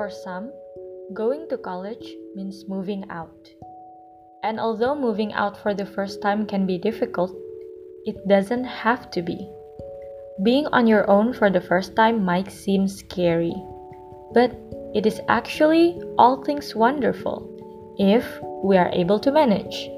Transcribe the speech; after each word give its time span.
For 0.00 0.08
some, 0.08 0.50
going 1.12 1.46
to 1.50 1.58
college 1.58 2.16
means 2.34 2.64
moving 2.66 3.04
out. 3.10 3.36
And 4.42 4.58
although 4.58 4.94
moving 4.94 5.34
out 5.34 5.58
for 5.58 5.74
the 5.74 5.84
first 5.84 6.22
time 6.22 6.46
can 6.46 6.64
be 6.64 6.78
difficult, 6.78 7.36
it 8.06 8.16
doesn't 8.26 8.64
have 8.64 9.10
to 9.10 9.20
be. 9.20 9.46
Being 10.42 10.66
on 10.68 10.86
your 10.86 11.04
own 11.10 11.34
for 11.34 11.50
the 11.50 11.60
first 11.60 11.94
time 11.96 12.24
might 12.24 12.50
seem 12.50 12.88
scary, 12.88 13.52
but 14.32 14.56
it 14.94 15.04
is 15.04 15.20
actually 15.28 16.00
all 16.16 16.42
things 16.44 16.74
wonderful 16.74 17.44
if 17.98 18.24
we 18.64 18.78
are 18.78 18.88
able 18.94 19.20
to 19.20 19.30
manage. 19.30 19.90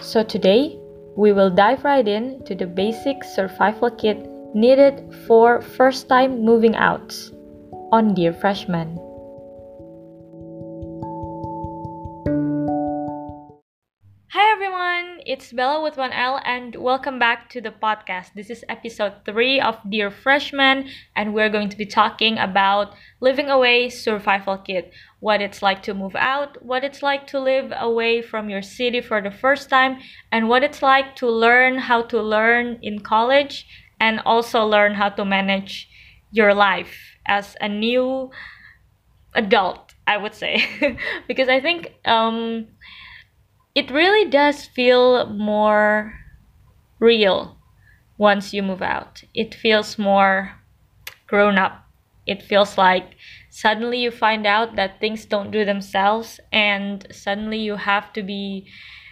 So 0.00 0.24
today, 0.24 0.80
we 1.18 1.32
will 1.32 1.50
dive 1.50 1.84
right 1.84 2.08
in 2.08 2.42
to 2.46 2.54
the 2.54 2.66
basic 2.66 3.22
survival 3.22 3.90
kit 3.90 4.26
needed 4.54 5.14
for 5.26 5.60
first 5.60 6.08
time 6.08 6.40
moving 6.40 6.76
out 6.76 7.12
on 7.92 8.14
Dear 8.14 8.32
Freshman. 8.32 9.03
It's 15.44 15.52
Bella 15.52 15.82
with 15.82 15.96
1L 15.96 16.40
and 16.46 16.74
welcome 16.74 17.18
back 17.18 17.50
to 17.50 17.60
the 17.60 17.70
podcast. 17.70 18.32
This 18.34 18.48
is 18.48 18.64
episode 18.66 19.12
3 19.26 19.60
of 19.60 19.76
Dear 19.90 20.10
Freshman 20.10 20.88
and 21.14 21.34
we're 21.34 21.50
going 21.50 21.68
to 21.68 21.76
be 21.76 21.84
talking 21.84 22.38
about 22.38 22.94
living 23.20 23.50
away 23.50 23.90
survival 23.90 24.56
kit. 24.56 24.90
What 25.20 25.42
it's 25.42 25.60
like 25.60 25.82
to 25.82 25.92
move 25.92 26.16
out, 26.16 26.64
what 26.64 26.82
it's 26.82 27.02
like 27.02 27.26
to 27.26 27.40
live 27.40 27.74
away 27.76 28.22
from 28.22 28.48
your 28.48 28.62
city 28.62 29.02
for 29.02 29.20
the 29.20 29.30
first 29.30 29.68
time, 29.68 29.98
and 30.32 30.48
what 30.48 30.64
it's 30.64 30.80
like 30.80 31.14
to 31.16 31.28
learn 31.28 31.76
how 31.76 32.00
to 32.04 32.22
learn 32.22 32.78
in 32.80 33.00
college 33.00 33.66
and 34.00 34.20
also 34.24 34.64
learn 34.64 34.94
how 34.94 35.10
to 35.10 35.26
manage 35.26 35.90
your 36.30 36.54
life 36.54 37.18
as 37.26 37.54
a 37.60 37.68
new 37.68 38.30
adult, 39.34 39.92
I 40.06 40.16
would 40.16 40.34
say. 40.34 40.96
because 41.28 41.50
I 41.50 41.60
think 41.60 41.92
um 42.06 42.68
it 43.74 43.90
really 43.90 44.28
does 44.30 44.66
feel 44.66 45.26
more 45.26 46.14
real 47.00 47.58
once 48.16 48.54
you 48.54 48.62
move 48.62 48.82
out. 48.82 49.24
It 49.34 49.54
feels 49.54 49.98
more 49.98 50.52
grown 51.26 51.58
up. 51.58 51.84
It 52.26 52.42
feels 52.42 52.78
like 52.78 53.16
suddenly 53.50 53.98
you 53.98 54.10
find 54.10 54.46
out 54.46 54.76
that 54.76 55.00
things 55.00 55.26
don't 55.26 55.50
do 55.50 55.64
themselves, 55.64 56.40
and 56.52 57.06
suddenly 57.10 57.58
you 57.58 57.76
have 57.76 58.12
to 58.14 58.22
be 58.22 58.66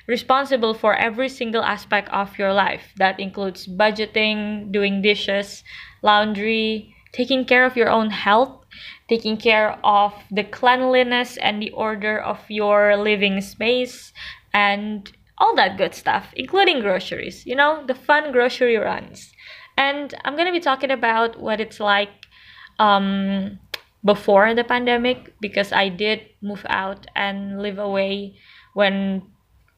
responsible 0.06 0.72
for 0.74 0.94
every 0.94 1.28
single 1.28 1.62
aspect 1.62 2.08
of 2.10 2.38
your 2.38 2.52
life. 2.52 2.92
That 2.96 3.20
includes 3.20 3.66
budgeting, 3.66 4.72
doing 4.72 5.02
dishes, 5.02 5.62
laundry, 6.02 6.94
taking 7.12 7.44
care 7.44 7.66
of 7.66 7.76
your 7.76 7.90
own 7.90 8.10
health, 8.10 8.64
taking 9.08 9.36
care 9.36 9.78
of 9.84 10.14
the 10.30 10.44
cleanliness 10.44 11.36
and 11.36 11.60
the 11.60 11.70
order 11.72 12.18
of 12.18 12.40
your 12.48 12.96
living 12.96 13.40
space, 13.42 14.12
and 14.52 15.10
all 15.38 15.56
that 15.56 15.76
good 15.76 15.94
stuff, 15.94 16.32
including 16.36 16.80
groceries, 16.80 17.46
you 17.46 17.56
know, 17.56 17.84
the 17.86 17.94
fun 17.94 18.32
grocery 18.32 18.76
runs. 18.76 19.32
And 19.76 20.14
I'm 20.24 20.34
going 20.34 20.46
to 20.46 20.52
be 20.52 20.60
talking 20.60 20.90
about 20.90 21.40
what 21.40 21.60
it's 21.60 21.80
like 21.80 22.10
um, 22.78 23.58
before 24.04 24.54
the 24.54 24.64
pandemic 24.64 25.34
because 25.40 25.72
I 25.72 25.88
did 25.88 26.20
move 26.42 26.64
out 26.68 27.06
and 27.16 27.62
live 27.62 27.78
away 27.78 28.36
when 28.74 29.22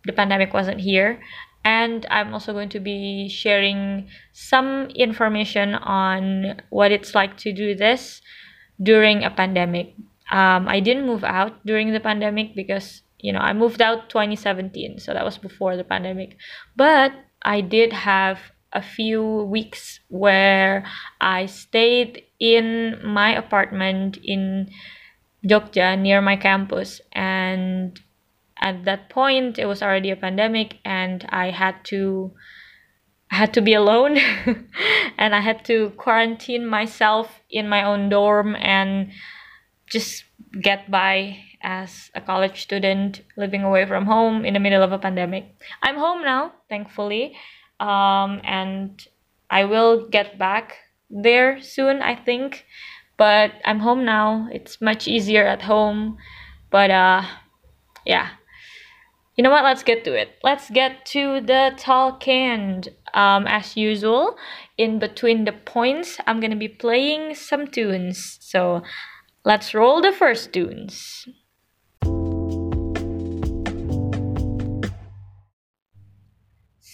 the 0.05 0.12
pandemic 0.12 0.52
wasn't 0.52 0.80
here. 0.80 1.20
And 1.64 2.05
I'm 2.11 2.34
also 2.34 2.52
going 2.52 2.69
to 2.70 2.80
be 2.80 3.28
sharing 3.28 4.08
some 4.33 4.89
information 4.95 5.75
on 5.75 6.61
what 6.69 6.92
it's 6.92 7.14
like 7.14 7.39
to 7.39 7.52
do 7.52 7.75
this 7.75 8.20
during 8.83 9.25
a 9.25 9.30
pandemic. 9.30 9.95
Um, 10.30 10.69
I 10.69 10.80
didn't 10.80 11.06
move 11.06 11.25
out 11.25 11.64
during 11.64 11.92
the 11.92 12.01
pandemic 12.01 12.55
because 12.55 13.04
you 13.24 13.33
know, 13.33 13.39
I 13.39 13.55
moved 13.55 13.80
out 13.80 14.11
2017, 14.11 14.98
so 14.98 15.14
that 15.14 15.24
was 15.24 15.39
before 15.39 15.79
the 15.79 15.83
pandemic. 15.83 16.36
But 16.77 17.12
I 17.40 17.62
did 17.62 17.90
have 17.95 18.39
a 18.70 18.83
few 18.83 19.45
weeks 19.45 20.01
where 20.08 20.85
I 21.23 21.46
stayed 21.46 22.24
in 22.39 23.01
my 23.02 23.35
apartment 23.35 24.18
in 24.23 24.68
Jogja 25.42 25.98
near 25.98 26.20
my 26.20 26.36
campus 26.36 27.01
and 27.12 27.98
at 28.61 28.85
that 28.85 29.08
point 29.08 29.58
it 29.58 29.64
was 29.64 29.83
already 29.83 30.11
a 30.11 30.17
pandemic 30.17 30.77
and 30.85 31.24
I 31.30 31.51
had 31.51 31.83
to 31.85 32.33
I 33.30 33.36
had 33.36 33.55
to 33.55 33.62
be 33.62 33.73
alone 33.73 34.18
and 35.18 35.35
I 35.35 35.41
had 35.41 35.64
to 35.67 35.91
quarantine 35.96 36.67
myself 36.67 37.41
in 37.48 37.68
my 37.68 37.85
own 37.85 38.11
dorm 38.11 38.55
and 38.56 39.12
just 39.91 40.24
get 40.61 40.91
by 40.91 41.39
as 41.64 42.11
a 42.14 42.20
college 42.20 42.63
student 42.63 43.23
living 43.36 43.64
away 43.64 43.86
from 43.86 44.07
home 44.07 44.45
in 44.45 44.55
the 44.55 44.61
middle 44.61 44.83
of 44.83 44.92
a 44.92 44.98
pandemic. 44.98 45.57
I'm 45.83 45.97
home 45.97 46.23
now, 46.23 46.52
thankfully, 46.69 47.35
um, 47.80 48.41
and 48.45 49.02
I 49.51 49.64
will 49.64 50.07
get 50.08 50.39
back 50.39 50.77
there 51.11 51.61
soon, 51.61 52.03
I 52.03 52.14
think. 52.14 52.67
But 53.17 53.53
I'm 53.64 53.80
home 53.80 54.05
now. 54.05 54.48
It's 54.53 54.80
much 54.80 55.07
easier 55.07 55.47
at 55.47 55.63
home. 55.63 56.19
But 56.70 56.91
uh, 56.91 57.23
yeah. 58.05 58.30
You 59.36 59.42
know 59.42 59.51
what? 59.51 59.64
Let's 59.64 59.83
get 59.83 60.05
to 60.05 60.14
it. 60.14 60.30
Let's 60.42 60.70
get 60.70 61.07
to 61.07 61.41
the 61.41 61.73
talk 61.77 62.27
Um, 63.14 63.47
as 63.47 63.77
usual, 63.77 64.36
in 64.77 64.98
between 64.98 65.45
the 65.45 65.53
points, 65.53 66.19
I'm 66.27 66.41
gonna 66.41 66.57
be 66.57 66.69
playing 66.69 67.36
some 67.36 67.69
tunes. 67.69 68.39
So 68.41 68.83
let's 69.45 69.74
roll 69.74 70.01
the 70.03 70.11
first 70.11 70.53
tunes. 70.53 71.29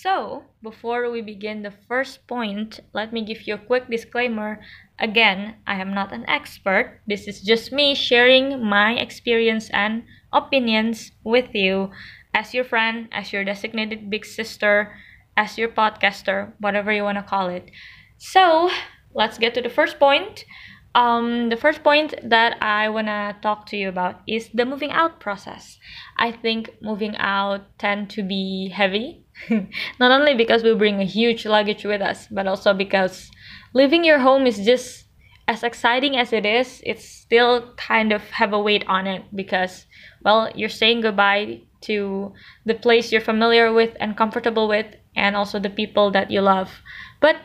So, 0.01 0.45
before 0.63 1.11
we 1.11 1.21
begin 1.21 1.61
the 1.61 1.77
first 1.87 2.27
point, 2.27 2.81
let 2.95 3.13
me 3.13 3.23
give 3.23 3.47
you 3.47 3.53
a 3.53 3.67
quick 3.69 3.91
disclaimer. 3.91 4.59
Again, 4.99 5.57
I 5.67 5.77
am 5.77 5.93
not 5.93 6.11
an 6.11 6.25
expert. 6.27 7.03
This 7.07 7.29
is 7.29 7.43
just 7.43 7.71
me 7.71 7.95
sharing 7.95 8.65
my 8.65 8.95
experience 8.95 9.69
and 9.75 10.05
opinions 10.33 11.13
with 11.23 11.55
you 11.55 11.91
as 12.33 12.55
your 12.55 12.65
friend, 12.65 13.09
as 13.13 13.31
your 13.35 13.45
designated 13.45 14.09
big 14.09 14.25
sister, 14.25 14.97
as 15.37 15.59
your 15.59 15.69
podcaster, 15.69 16.55
whatever 16.61 16.91
you 16.91 17.03
want 17.03 17.19
to 17.19 17.23
call 17.23 17.49
it. 17.49 17.71
So, 18.17 18.71
let's 19.13 19.37
get 19.37 19.53
to 19.53 19.61
the 19.61 19.69
first 19.69 19.99
point. 19.99 20.47
Um, 20.95 21.51
the 21.51 21.61
first 21.61 21.85
point 21.85 22.15
that 22.25 22.57
I 22.63 22.89
want 22.89 23.09
to 23.09 23.37
talk 23.43 23.67
to 23.67 23.77
you 23.77 23.91
about 23.91 24.23
is 24.27 24.49
the 24.55 24.65
moving 24.65 24.93
out 24.93 25.21
process. 25.21 25.79
I 26.17 26.33
think 26.33 26.71
moving 26.81 27.17
out 27.19 27.79
tend 27.79 28.09
to 28.17 28.23
be 28.23 28.73
heavy 28.75 29.27
Not 30.01 30.11
only 30.11 30.35
because 30.35 30.63
we 30.63 30.75
bring 30.75 31.01
a 31.01 31.05
huge 31.05 31.47
luggage 31.47 31.85
with 31.85 32.01
us, 32.01 32.27
but 32.31 32.47
also 32.47 32.75
because 32.75 33.31
leaving 33.75 34.05
your 34.05 34.19
home 34.19 34.47
is 34.47 34.65
just 34.65 35.07
as 35.49 35.63
exciting 35.63 36.17
as 36.17 36.33
it 36.33 36.47
is, 36.47 36.81
it's 36.87 37.05
still 37.05 37.75
kind 37.77 38.13
of 38.13 38.23
have 38.31 38.53
a 38.53 38.61
weight 38.61 38.85
on 38.87 39.07
it 39.07 39.25
because, 39.35 39.87
well, 40.23 40.51
you're 40.55 40.69
saying 40.69 41.01
goodbye 41.01 41.61
to 41.83 42.33
the 42.67 42.75
place 42.75 43.11
you're 43.11 43.21
familiar 43.21 43.73
with 43.73 43.97
and 43.99 44.17
comfortable 44.17 44.69
with, 44.69 44.87
and 45.17 45.35
also 45.35 45.59
the 45.59 45.71
people 45.71 46.11
that 46.13 46.31
you 46.31 46.41
love. 46.41 46.71
But 47.21 47.37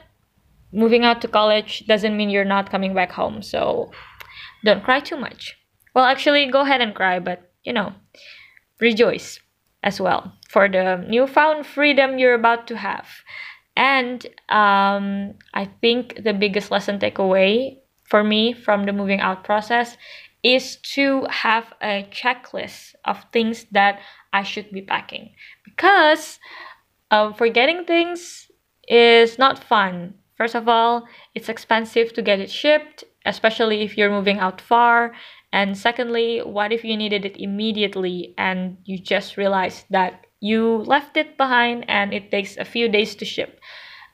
moving 0.71 1.03
out 1.03 1.21
to 1.21 1.27
college 1.27 1.87
doesn't 1.87 2.15
mean 2.15 2.29
you're 2.29 2.45
not 2.45 2.69
coming 2.69 2.93
back 2.93 3.11
home, 3.11 3.41
so 3.41 3.91
don't 4.63 4.83
cry 4.83 4.99
too 4.99 5.17
much. 5.17 5.55
Well, 5.95 6.05
actually, 6.05 6.45
go 6.51 6.61
ahead 6.61 6.81
and 6.81 6.93
cry, 6.93 7.19
but 7.19 7.51
you 7.63 7.73
know, 7.73 7.93
rejoice 8.79 9.39
as 9.85 10.01
well 10.01 10.33
for 10.49 10.67
the 10.67 11.05
newfound 11.07 11.65
freedom 11.65 12.19
you're 12.19 12.33
about 12.33 12.67
to 12.67 12.75
have. 12.75 13.07
And 13.77 14.25
um, 14.49 15.35
I 15.53 15.65
think 15.81 16.23
the 16.23 16.33
biggest 16.33 16.71
lesson 16.71 16.99
takeaway 16.99 17.77
for 18.03 18.23
me 18.23 18.53
from 18.53 18.85
the 18.85 18.93
moving 18.93 19.19
out 19.19 19.43
process 19.43 19.97
is 20.43 20.77
to 20.93 21.25
have 21.29 21.73
a 21.81 22.07
checklist 22.11 22.95
of 23.05 23.25
things 23.33 23.65
that 23.71 23.99
I 24.31 24.43
should 24.43 24.71
be 24.71 24.81
packing 24.81 25.31
because 25.63 26.39
um, 27.11 27.33
forgetting 27.33 27.85
things 27.85 28.47
is 28.87 29.37
not 29.39 29.63
fun. 29.63 30.13
First 30.37 30.55
of 30.55 30.69
all, 30.69 31.07
it's 31.33 31.49
expensive 31.49 32.13
to 32.13 32.21
get 32.21 32.39
it 32.39 32.51
shipped, 32.51 33.03
especially 33.25 33.81
if 33.81 33.97
you're 33.97 34.11
moving 34.11 34.39
out 34.39 34.61
far. 34.61 35.13
And 35.55 35.77
secondly, 35.77 36.39
what 36.39 36.73
if 36.73 36.83
you 36.83 36.97
needed 36.97 37.23
it 37.23 37.39
immediately 37.39 38.35
and 38.37 38.75
you 38.83 38.99
just 38.99 39.37
realized 39.37 39.85
that 39.89 40.27
you 40.41 40.83
left 40.83 41.15
it 41.15 41.37
behind 41.37 41.85
and 41.87 42.13
it 42.13 42.29
takes 42.29 42.57
a 42.57 42.65
few 42.65 42.89
days 42.89 43.15
to 43.15 43.23
ship? 43.23 43.61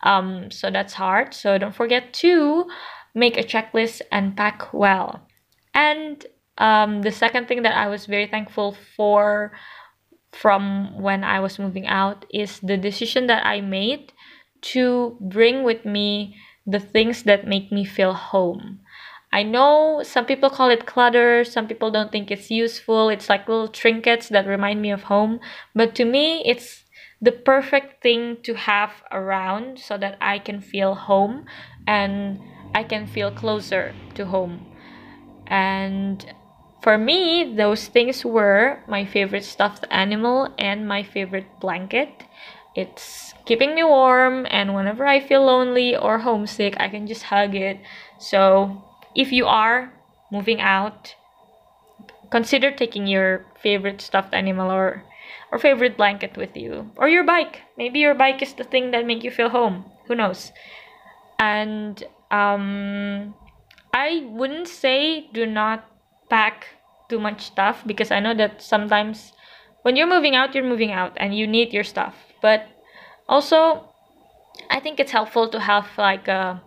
Um, 0.03 0.51
so 0.51 0.69
that's 0.69 0.93
hard. 0.93 1.33
So 1.33 1.57
don't 1.57 1.73
forget 1.73 2.13
to 2.21 2.69
make 3.15 3.37
a 3.37 3.43
checklist 3.43 4.03
and 4.11 4.37
pack 4.37 4.71
well. 4.71 5.25
And 5.73 6.23
um, 6.59 7.01
the 7.01 7.11
second 7.11 7.47
thing 7.47 7.63
that 7.63 7.75
I 7.75 7.87
was 7.87 8.05
very 8.05 8.27
thankful 8.27 8.77
for 8.95 9.51
from 10.33 11.01
when 11.01 11.23
I 11.23 11.39
was 11.39 11.57
moving 11.57 11.87
out 11.87 12.23
is 12.31 12.59
the 12.59 12.77
decision 12.77 13.25
that 13.25 13.47
I 13.47 13.61
made 13.61 14.13
to 14.73 15.17
bring 15.19 15.63
with 15.63 15.85
me 15.85 16.35
the 16.67 16.79
things 16.79 17.23
that 17.23 17.47
make 17.47 17.71
me 17.71 17.83
feel 17.83 18.13
home 18.13 18.80
I 19.33 19.43
know 19.43 20.01
some 20.03 20.25
people 20.25 20.49
call 20.49 20.69
it 20.69 20.85
clutter, 20.85 21.43
some 21.43 21.67
people 21.67 21.89
don't 21.91 22.11
think 22.11 22.31
it's 22.31 22.51
useful. 22.51 23.09
It's 23.09 23.29
like 23.29 23.47
little 23.47 23.69
trinkets 23.69 24.29
that 24.29 24.45
remind 24.45 24.81
me 24.81 24.91
of 24.91 25.03
home. 25.03 25.39
But 25.73 25.95
to 25.95 26.05
me, 26.05 26.43
it's 26.45 26.83
the 27.21 27.31
perfect 27.31 28.01
thing 28.03 28.37
to 28.43 28.55
have 28.55 28.91
around 29.11 29.79
so 29.79 29.97
that 29.97 30.17
I 30.19 30.39
can 30.39 30.59
feel 30.59 30.95
home 30.95 31.45
and 31.87 32.39
I 32.73 32.83
can 32.83 33.07
feel 33.07 33.31
closer 33.31 33.93
to 34.15 34.25
home. 34.25 34.65
And 35.47 36.33
for 36.81 36.97
me, 36.97 37.55
those 37.55 37.87
things 37.87 38.25
were 38.25 38.79
my 38.87 39.05
favorite 39.05 39.43
stuffed 39.43 39.85
animal 39.91 40.53
and 40.57 40.87
my 40.87 41.03
favorite 41.03 41.59
blanket. 41.59 42.09
It's 42.75 43.33
keeping 43.45 43.75
me 43.75 43.83
warm, 43.83 44.47
and 44.49 44.73
whenever 44.73 45.05
I 45.05 45.19
feel 45.19 45.43
lonely 45.43 45.95
or 45.95 46.19
homesick, 46.19 46.75
I 46.79 46.87
can 46.87 47.05
just 47.05 47.23
hug 47.23 47.53
it. 47.53 47.79
So, 48.17 48.81
if 49.15 49.31
you 49.31 49.45
are 49.45 49.93
moving 50.31 50.61
out, 50.61 51.15
consider 52.31 52.71
taking 52.71 53.07
your 53.07 53.45
favorite 53.61 54.01
stuffed 54.01 54.33
animal 54.33 54.71
or 54.71 55.03
or 55.51 55.59
favorite 55.59 55.97
blanket 55.97 56.37
with 56.37 56.55
you 56.55 56.91
or 56.95 57.07
your 57.07 57.23
bike. 57.23 57.61
Maybe 57.77 57.99
your 57.99 58.15
bike 58.15 58.41
is 58.41 58.53
the 58.53 58.63
thing 58.63 58.91
that 58.91 59.05
make 59.05 59.23
you 59.23 59.31
feel 59.31 59.49
home. 59.49 59.85
Who 60.07 60.15
knows? 60.15 60.51
And 61.39 62.03
um 62.31 63.35
I 63.93 64.25
wouldn't 64.31 64.67
say 64.67 65.27
do 65.33 65.45
not 65.45 65.85
pack 66.29 66.67
too 67.09 67.19
much 67.19 67.41
stuff 67.41 67.83
because 67.85 68.09
I 68.11 68.21
know 68.21 68.33
that 68.35 68.61
sometimes 68.61 69.33
when 69.81 69.95
you're 69.95 70.07
moving 70.07 70.35
out, 70.35 70.55
you're 70.55 70.63
moving 70.63 70.91
out 70.91 71.13
and 71.17 71.35
you 71.35 71.45
need 71.45 71.73
your 71.73 71.83
stuff. 71.83 72.15
But 72.41 72.67
also 73.27 73.89
I 74.69 74.79
think 74.79 74.99
it's 74.99 75.11
helpful 75.11 75.49
to 75.49 75.59
have 75.59 75.87
like 75.97 76.27
a 76.27 76.61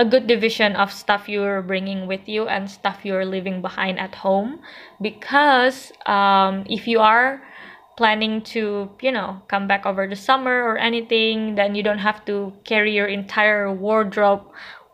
a 0.00 0.04
good 0.04 0.26
division 0.26 0.74
of 0.76 0.90
stuff 0.90 1.28
you're 1.28 1.60
bringing 1.60 2.06
with 2.06 2.26
you 2.26 2.48
and 2.48 2.70
stuff 2.70 3.04
you're 3.04 3.26
leaving 3.26 3.60
behind 3.60 4.00
at 4.00 4.14
home. 4.14 4.58
Because 5.00 5.92
um, 6.06 6.64
if 6.70 6.88
you 6.88 7.00
are 7.00 7.42
planning 7.98 8.40
to 8.40 8.88
you 9.02 9.12
know 9.12 9.42
come 9.48 9.68
back 9.68 9.84
over 9.84 10.08
the 10.08 10.16
summer 10.16 10.64
or 10.64 10.78
anything 10.78 11.54
then 11.54 11.74
you 11.74 11.82
don't 11.82 11.98
have 11.98 12.24
to 12.24 12.50
carry 12.64 12.96
your 12.96 13.06
entire 13.06 13.70
wardrobe 13.70 14.40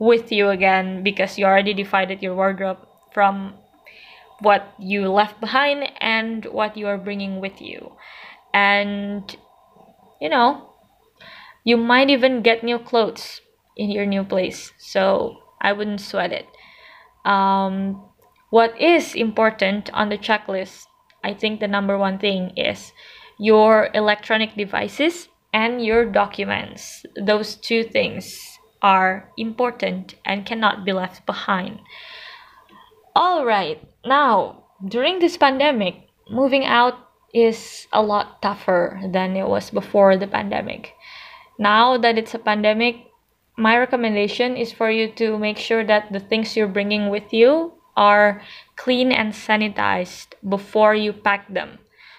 with 0.00 0.32
you 0.32 0.48
again 0.48 1.04
because 1.04 1.38
you 1.38 1.44
already 1.46 1.72
divided 1.72 2.20
your 2.20 2.34
wardrobe 2.34 2.78
from 3.14 3.54
what 4.40 4.74
you 4.80 5.06
left 5.06 5.38
behind 5.40 5.86
and 6.00 6.46
what 6.46 6.76
you 6.76 6.88
are 6.88 6.98
bringing 6.98 7.40
with 7.40 7.62
you. 7.62 7.92
And 8.52 9.22
you 10.20 10.28
know 10.28 10.74
you 11.62 11.76
might 11.76 12.10
even 12.10 12.42
get 12.42 12.64
new 12.64 12.78
clothes 12.78 13.40
in 13.76 13.90
your 13.90 14.06
new 14.06 14.24
place. 14.24 14.72
So 14.78 15.42
I 15.60 15.72
wouldn't 15.72 16.00
sweat 16.00 16.32
it. 16.32 16.46
Um, 17.24 18.02
what 18.50 18.80
is 18.80 19.14
important 19.14 19.90
on 19.92 20.08
the 20.08 20.18
checklist, 20.18 20.86
I 21.24 21.34
think 21.34 21.60
the 21.60 21.68
number 21.68 21.98
one 21.98 22.18
thing 22.18 22.52
is 22.56 22.92
your 23.38 23.90
electronic 23.92 24.54
devices 24.54 25.28
and 25.52 25.84
your 25.84 26.04
documents. 26.04 27.04
Those 27.20 27.56
two 27.56 27.82
things 27.82 28.58
are 28.82 29.32
important 29.36 30.14
and 30.24 30.46
cannot 30.46 30.84
be 30.84 30.92
left 30.92 31.26
behind. 31.26 31.80
All 33.14 33.44
right, 33.44 33.82
now 34.04 34.64
during 34.86 35.18
this 35.18 35.36
pandemic, 35.36 36.08
moving 36.30 36.64
out 36.64 36.94
is 37.34 37.86
a 37.92 38.02
lot 38.02 38.40
tougher 38.42 39.00
than 39.12 39.36
it 39.36 39.48
was 39.48 39.70
before 39.70 40.16
the 40.16 40.26
pandemic. 40.26 40.92
Now 41.58 41.98
that 41.98 42.18
it's 42.18 42.34
a 42.34 42.38
pandemic, 42.38 43.05
my 43.56 43.78
recommendation 43.78 44.56
is 44.56 44.72
for 44.72 44.90
you 44.90 45.10
to 45.12 45.38
make 45.38 45.58
sure 45.58 45.84
that 45.84 46.12
the 46.12 46.20
things 46.20 46.56
you're 46.56 46.68
bringing 46.68 47.08
with 47.08 47.32
you 47.32 47.72
are 47.96 48.42
clean 48.76 49.10
and 49.10 49.32
sanitized 49.32 50.34
before 50.46 50.94
you 50.94 51.12
pack 51.12 51.52
them. 51.52 51.78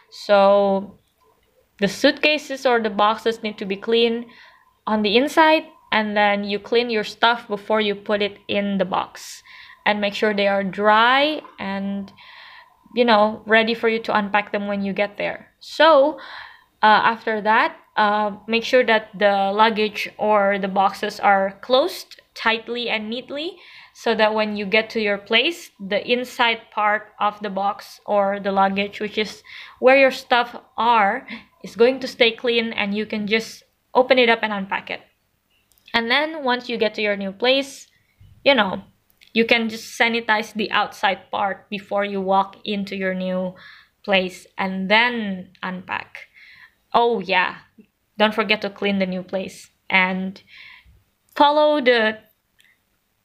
So 0.10 0.98
the 1.80 1.88
suitcases 1.88 2.66
or 2.66 2.82
the 2.82 2.90
boxes 2.90 3.44
need 3.44 3.58
to 3.60 3.66
be 3.66 3.76
clean 3.76 4.26
on 4.88 5.04
the 5.04 5.16
inside 5.16 5.66
and 5.92 6.18
then 6.18 6.44
you 6.44 6.60
clean 6.60 6.90
your 6.90 7.04
stuff 7.04 7.48
before 7.48 7.82
you 7.82 7.94
put 7.94 8.22
it 8.22 8.40
in 8.48 8.80
the 8.80 8.86
box 8.86 9.44
and 9.86 10.02
make 10.02 10.16
sure 10.16 10.34
they 10.34 10.48
are 10.48 10.64
dry 10.64 11.42
and 11.60 12.12
you 12.96 13.06
know 13.06 13.44
ready 13.46 13.74
for 13.74 13.88
you 13.88 14.00
to 14.00 14.18
unpack 14.18 14.52
them 14.52 14.68
when 14.68 14.82
you 14.82 14.92
get 14.92 15.18
there. 15.18 15.52
So 15.60 16.18
uh, 16.82 17.02
after 17.06 17.42
that 17.42 17.78
uh, 17.98 18.32
make 18.48 18.64
sure 18.64 18.86
that 18.86 19.10
the 19.18 19.52
luggage 19.54 20.08
or 20.18 20.60
the 20.60 20.68
boxes 20.68 21.20
are 21.20 21.58
closed 21.62 22.22
tightly 22.36 22.90
and 22.90 23.10
neatly 23.10 23.58
so 23.94 24.14
that 24.14 24.34
when 24.34 24.56
you 24.56 24.66
get 24.66 24.92
to 24.92 25.02
your 25.02 25.18
place 25.18 25.72
the 25.80 26.00
inside 26.10 26.62
part 26.72 27.10
of 27.20 27.40
the 27.42 27.50
box 27.50 28.00
or 28.06 28.40
the 28.40 28.52
luggage 28.52 29.00
which 29.00 29.18
is 29.18 29.42
where 29.80 29.98
your 29.98 30.12
stuff 30.12 30.56
are 30.78 31.28
is 31.64 31.76
going 31.76 32.00
to 32.00 32.08
stay 32.08 32.32
clean 32.32 32.72
and 32.72 32.94
you 32.94 33.06
can 33.06 33.26
just 33.26 33.64
open 33.96 34.20
it 34.20 34.30
up 34.30 34.40
and 34.44 34.54
unpack 34.54 34.92
it. 34.92 35.02
And 35.96 36.12
then 36.12 36.44
once 36.44 36.70
you 36.70 36.78
get 36.78 36.94
to 36.96 37.02
your 37.02 37.18
new 37.18 37.32
place 37.32 37.88
you 38.46 38.54
know 38.54 38.84
you 39.34 39.46
can 39.46 39.70
just 39.70 40.00
sanitize 40.00 40.54
the 40.54 40.72
outside 40.72 41.30
part 41.32 41.70
before 41.70 42.06
you 42.06 42.22
walk 42.22 42.58
into 42.64 42.96
your 42.96 43.14
new 43.14 43.56
place 44.06 44.46
and 44.58 44.90
then 44.90 45.52
unpack 45.64 46.28
oh 46.94 47.20
yeah. 47.20 47.58
Don't 48.18 48.34
forget 48.34 48.62
to 48.62 48.70
clean 48.70 49.00
the 49.00 49.06
new 49.06 49.24
place. 49.24 49.70
And 49.90 50.42
follow 51.36 51.80
the 51.82 52.18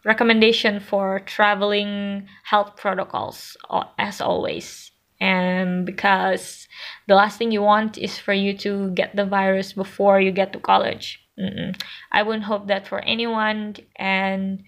recommendation 0.05 0.81
for 0.81 1.21
traveling 1.21 2.29
health 2.45 2.77
protocols 2.77 3.57
uh, 3.71 3.85
as 3.99 4.21
always. 4.21 4.91
And 5.21 5.87
because 5.87 6.67
the 7.07 7.15
last 7.15 7.39
thing 7.39 7.53
you 7.53 7.63
want 7.63 7.97
is 7.97 8.19
for 8.19 8.33
you 8.33 8.57
to 8.59 8.91
get 8.91 9.15
the 9.15 9.25
virus 9.25 9.73
before 9.73 10.21
you 10.21 10.33
get 10.33 10.53
to 10.53 10.59
college. 10.59 11.19
Mm-mm. 11.41 11.75
i 12.13 12.23
wouldn't 12.23 12.45
hope 12.45 12.67
that 12.67 12.87
for 12.87 13.01
anyone. 13.01 13.77
And 13.97 14.63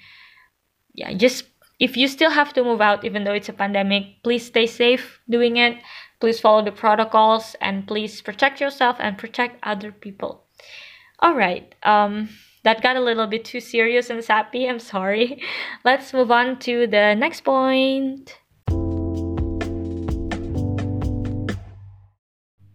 yeah 0.95 1.13
just 1.13 1.45
if 1.81 1.97
you 1.97 2.09
still 2.09 2.31
have 2.31 2.53
to 2.55 2.63
move 2.63 2.81
out 2.81 3.05
even 3.05 3.25
though 3.25 3.35
it's 3.35 3.49
a 3.49 3.53
pandemic 3.53 4.23
please 4.23 4.47
stay 4.47 4.67
safe 4.67 5.21
doing 5.29 5.57
it 5.57 5.77
Please 6.25 6.41
follow 6.41 6.65
the 6.65 6.73
protocols 6.73 7.55
and 7.61 7.87
please 7.87 8.23
protect 8.23 8.59
yourself 8.59 8.97
and 8.99 9.19
protect 9.19 9.59
other 9.63 9.93
people. 9.93 10.43
All 11.19 11.35
right. 11.35 11.75
Um, 11.83 12.31
that 12.63 12.81
got 12.81 12.97
a 12.97 13.01
little 13.03 13.27
bit 13.27 13.45
too 13.45 13.61
serious 13.61 14.09
and 14.09 14.25
sappy. 14.25 14.67
I'm 14.67 14.79
sorry. 14.79 15.43
Let's 15.85 16.15
move 16.15 16.31
on 16.31 16.59
to 16.61 16.87
the 16.87 17.13
next 17.13 17.43
point. 17.43 18.39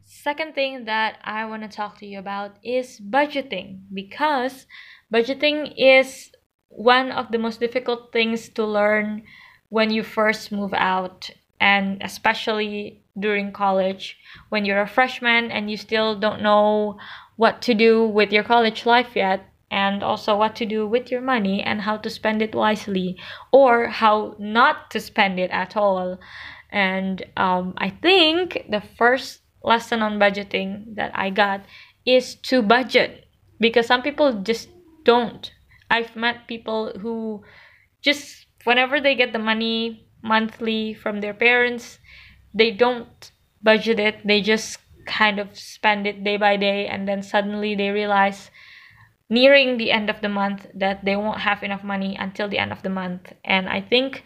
Second 0.06 0.54
thing 0.54 0.86
that 0.86 1.18
I 1.24 1.46
want 1.46 1.64
to 1.64 1.76
talk 1.76 1.98
to 2.02 2.06
you 2.06 2.20
about 2.20 2.58
is 2.64 3.02
budgeting 3.02 3.80
because 3.92 4.68
budgeting 5.12 5.74
is 5.76 6.30
one 6.68 7.12
of 7.12 7.32
the 7.32 7.40
most 7.40 7.60
difficult 7.60 8.14
things 8.14 8.50
to 8.50 8.64
learn 8.64 9.24
when 9.70 9.90
you 9.90 10.04
first 10.04 10.52
move 10.52 10.76
out 10.76 11.32
and 11.60 12.02
especially 12.04 13.04
during 13.20 13.52
college 13.52 14.18
when 14.50 14.66
you're 14.66 14.82
a 14.82 14.88
freshman 14.88 15.52
and 15.52 15.70
you 15.70 15.78
still 15.78 16.20
don't 16.20 16.42
know 16.42 16.98
what 17.36 17.62
to 17.62 17.74
do 17.74 18.08
with 18.08 18.32
your 18.32 18.44
college 18.44 18.86
life 18.86 19.16
yet 19.16 19.46
and 19.72 20.04
also 20.04 20.36
what 20.36 20.56
to 20.56 20.66
do 20.66 20.88
with 20.88 21.12
your 21.12 21.22
money 21.22 21.62
and 21.62 21.82
how 21.82 21.96
to 21.96 22.10
spend 22.10 22.42
it 22.42 22.56
wisely 22.56 23.18
or 23.52 23.88
how 23.88 24.36
not 24.40 24.90
to 24.92 25.00
spend 25.00 25.40
it 25.40 25.52
at 25.52 25.78
all. 25.78 26.20
And 26.72 27.24
um, 27.38 27.74
i 27.78 27.90
think 27.90 28.66
the 28.70 28.82
first 28.98 29.42
lesson 29.64 30.02
on 30.02 30.20
budgeting 30.20 30.96
that 30.96 31.12
i 31.16 31.30
got 31.30 31.66
is 32.06 32.36
to 32.36 32.62
budget 32.62 33.26
because 33.60 33.88
some 33.88 34.02
people 34.02 34.34
just 34.42 34.70
don't. 35.04 35.52
I've 35.90 36.16
met 36.16 36.48
people 36.48 36.94
who 37.00 37.44
just 38.02 38.46
whenever 38.64 39.02
they 39.02 39.16
get 39.16 39.34
the 39.34 39.40
money 39.40 40.06
monthly 40.22 40.94
from 40.94 41.22
their 41.22 41.34
parents 41.34 42.00
they 42.54 42.72
don't 42.72 43.32
budget 43.62 44.00
it 44.00 44.16
they 44.26 44.42
just 44.42 44.80
kind 45.06 45.40
of 45.40 45.58
spend 45.58 46.06
it 46.06 46.24
day 46.24 46.38
by 46.38 46.56
day 46.56 46.88
and 46.88 47.08
then 47.08 47.22
suddenly 47.22 47.76
they 47.76 47.90
realize 47.90 48.52
nearing 49.30 49.78
the 49.78 49.92
end 49.92 50.10
of 50.10 50.22
the 50.22 50.30
month 50.30 50.68
that 50.74 51.06
they 51.06 51.16
won't 51.16 51.42
have 51.42 51.64
enough 51.64 51.84
money 51.84 52.16
until 52.20 52.50
the 52.50 52.58
end 52.58 52.72
of 52.72 52.82
the 52.82 52.90
month. 52.90 53.34
And 53.46 53.70
i 53.70 53.82
think 53.82 54.24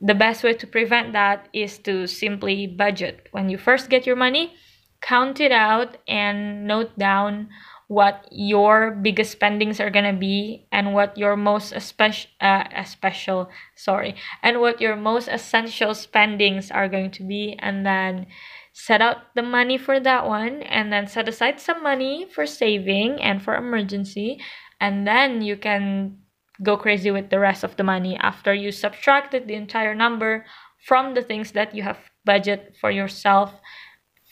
the 0.00 0.14
best 0.14 0.44
way 0.44 0.54
to 0.54 0.66
prevent 0.66 1.12
that 1.12 1.48
is 1.52 1.78
to 1.78 2.06
simply 2.06 2.68
budget. 2.68 3.26
When 3.32 3.48
you 3.48 3.58
first 3.58 3.90
get 3.90 4.06
your 4.06 4.16
money 4.16 4.54
count 5.00 5.40
it 5.40 5.52
out 5.52 5.96
and 6.08 6.66
note 6.66 6.98
down 6.98 7.48
what 7.88 8.28
your 8.30 8.92
biggest 8.92 9.32
spendings 9.32 9.80
are 9.80 9.90
gonna 9.90 10.12
be 10.12 10.66
and 10.70 10.94
what 10.94 11.16
your 11.16 11.36
most 11.36 11.72
especial 11.72 12.30
uh, 12.40 12.84
special 12.84 13.48
sorry 13.74 14.14
and 14.42 14.60
what 14.60 14.80
your 14.80 14.94
most 14.94 15.28
essential 15.28 15.94
spendings 15.94 16.70
are 16.70 16.88
going 16.88 17.10
to 17.10 17.24
be 17.24 17.56
and 17.58 17.84
then 17.84 18.26
set 18.72 19.00
out 19.00 19.34
the 19.34 19.42
money 19.42 19.76
for 19.76 19.98
that 19.98 20.26
one 20.26 20.62
and 20.62 20.92
then 20.92 21.06
set 21.06 21.28
aside 21.28 21.58
some 21.58 21.82
money 21.82 22.26
for 22.32 22.46
saving 22.46 23.20
and 23.20 23.42
for 23.42 23.56
emergency 23.56 24.38
and 24.80 25.06
then 25.06 25.42
you 25.42 25.56
can 25.56 26.16
go 26.62 26.76
crazy 26.76 27.10
with 27.10 27.30
the 27.30 27.38
rest 27.38 27.64
of 27.64 27.76
the 27.76 27.84
money 27.84 28.16
after 28.16 28.52
you 28.52 28.70
subtracted 28.70 29.48
the 29.48 29.54
entire 29.54 29.94
number 29.94 30.44
from 30.86 31.14
the 31.14 31.22
things 31.22 31.52
that 31.52 31.74
you 31.74 31.82
have 31.82 31.98
budget 32.24 32.74
for 32.80 32.90
yourself 32.90 33.54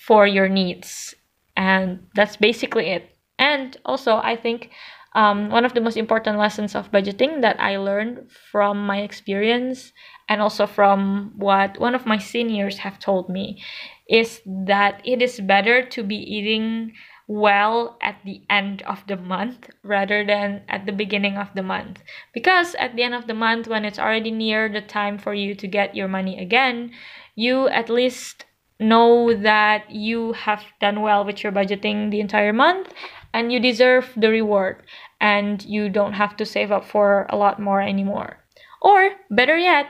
for 0.07 0.27
your 0.27 0.49
needs. 0.49 1.15
And 1.57 2.07
that's 2.15 2.37
basically 2.37 2.89
it 2.89 3.16
and 3.39 3.77
also 3.85 4.17
i 4.17 4.37
think 4.37 4.71
um, 5.15 5.49
one 5.49 5.65
of 5.65 5.73
the 5.73 5.81
most 5.81 5.97
important 5.97 6.39
lessons 6.39 6.75
of 6.75 6.91
budgeting 6.93 7.41
that 7.41 7.59
i 7.61 7.77
learned 7.77 8.31
from 8.51 8.85
my 8.87 9.01
experience 9.01 9.93
and 10.29 10.43
also 10.43 10.67
from 10.67 11.33
what 11.37 11.79
one 11.81 11.95
of 11.95 12.07
my 12.07 12.19
seniors 12.19 12.79
have 12.79 12.99
told 12.99 13.29
me 13.29 13.63
is 14.09 14.41
that 14.47 15.01
it 15.05 15.23
is 15.23 15.41
better 15.41 15.83
to 15.83 16.03
be 16.03 16.17
eating 16.17 16.93
well 17.29 17.99
at 18.01 18.17
the 18.25 18.43
end 18.49 18.83
of 18.83 19.05
the 19.09 19.17
month 19.17 19.69
rather 19.83 20.25
than 20.25 20.63
at 20.69 20.87
the 20.87 20.93
beginning 20.93 21.37
of 21.37 21.49
the 21.55 21.63
month. 21.63 22.03
Because 22.33 22.75
at 22.77 22.95
the 22.95 23.03
end 23.03 23.15
of 23.15 23.27
the 23.27 23.35
month, 23.35 23.67
when 23.67 23.85
it's 23.85 23.99
already 23.99 24.31
near 24.31 24.69
the 24.69 24.81
time 24.81 25.19
for 25.19 25.35
you 25.35 25.55
to 25.57 25.67
get 25.67 25.97
your 25.97 26.07
money 26.07 26.39
again, 26.41 26.93
you 27.35 27.67
at 27.69 27.91
least 27.91 28.45
know 28.79 29.35
that 29.35 29.91
you 29.91 30.35
have 30.35 30.63
done 30.81 31.01
well 31.01 31.25
with 31.25 31.43
your 31.43 31.51
budgeting 31.51 32.11
the 32.11 32.21
entire 32.21 32.53
month 32.53 32.93
and 33.37 33.53
you 33.53 33.61
deserve 33.61 34.09
the 34.17 34.31
reward 34.31 34.83
and 35.21 35.63
you 35.67 35.91
don't 35.91 36.15
have 36.15 36.35
to 36.39 36.47
save 36.47 36.73
up 36.73 36.87
for 36.89 37.27
a 37.29 37.37
lot 37.37 37.61
more 37.61 37.83
anymore. 37.83 38.39
Or 38.81 39.11
better 39.31 39.59
yet, 39.59 39.87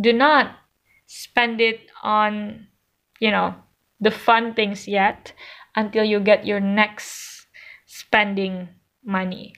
do 0.00 0.12
not 0.12 0.56
spend 1.06 1.60
it 1.60 1.78
on, 2.02 2.66
you 3.20 3.30
know, 3.30 3.54
the 4.00 4.10
fun 4.10 4.52
things 4.52 4.88
yet 4.88 5.32
until 5.76 6.02
you 6.02 6.18
get 6.18 6.44
your 6.44 6.58
next 6.58 7.46
spending 7.86 8.68
money. 9.04 9.54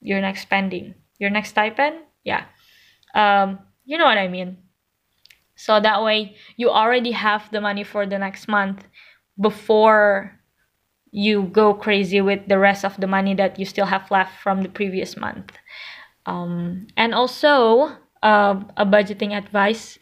Your 0.00 0.22
next 0.22 0.40
spending. 0.40 0.94
Your 1.18 1.28
next 1.28 1.50
stipend? 1.50 1.96
Yeah. 2.24 2.46
Um 3.14 3.58
you 3.84 3.98
know 3.98 4.06
what 4.06 4.18
i 4.18 4.28
mean. 4.28 4.56
So 5.54 5.80
that 5.80 6.02
way 6.02 6.36
you 6.56 6.70
already 6.70 7.12
have 7.12 7.50
the 7.52 7.60
money 7.60 7.84
for 7.84 8.06
the 8.06 8.18
next 8.18 8.48
month 8.48 8.88
before 9.38 10.39
you 11.10 11.44
go 11.44 11.74
crazy 11.74 12.20
with 12.20 12.46
the 12.48 12.58
rest 12.58 12.84
of 12.84 12.96
the 12.98 13.06
money 13.06 13.34
that 13.34 13.58
you 13.58 13.64
still 13.64 13.86
have 13.86 14.10
left 14.10 14.40
from 14.42 14.62
the 14.62 14.68
previous 14.68 15.16
month 15.16 15.52
um, 16.26 16.86
and 16.96 17.14
also 17.14 17.90
uh, 18.22 18.60
a 18.76 18.86
budgeting 18.86 19.36
advice 19.36 19.98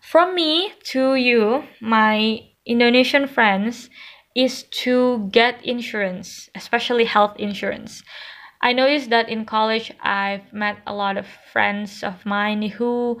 from 0.00 0.34
me 0.34 0.72
to 0.84 1.14
you 1.14 1.64
my 1.80 2.40
indonesian 2.66 3.26
friends 3.26 3.90
is 4.36 4.64
to 4.64 5.26
get 5.32 5.64
insurance, 5.64 6.50
especially 6.54 7.06
health 7.06 7.34
insurance. 7.38 8.02
I 8.60 8.74
noticed 8.74 9.08
that 9.08 9.30
in 9.30 9.46
college, 9.46 9.90
I've 10.02 10.52
met 10.52 10.76
a 10.86 10.94
lot 10.94 11.16
of 11.16 11.26
friends 11.52 12.02
of 12.04 12.26
mine 12.26 12.62
who 12.62 13.18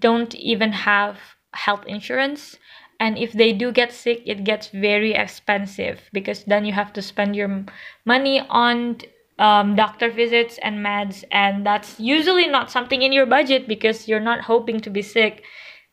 don't 0.00 0.34
even 0.34 0.72
have 0.72 1.18
health 1.54 1.84
insurance. 1.86 2.56
And 2.98 3.18
if 3.18 3.32
they 3.32 3.52
do 3.52 3.72
get 3.72 3.92
sick, 3.92 4.22
it 4.24 4.44
gets 4.44 4.68
very 4.68 5.12
expensive 5.12 6.00
because 6.12 6.44
then 6.44 6.64
you 6.64 6.72
have 6.72 6.92
to 6.94 7.02
spend 7.02 7.36
your 7.36 7.64
money 8.04 8.40
on 8.48 8.98
um, 9.38 9.76
doctor 9.76 10.10
visits 10.10 10.58
and 10.62 10.84
meds. 10.84 11.24
And 11.30 11.66
that's 11.66 12.00
usually 12.00 12.46
not 12.46 12.70
something 12.70 13.02
in 13.02 13.12
your 13.12 13.26
budget 13.26 13.68
because 13.68 14.08
you're 14.08 14.20
not 14.20 14.40
hoping 14.40 14.80
to 14.80 14.90
be 14.90 15.02
sick. 15.02 15.44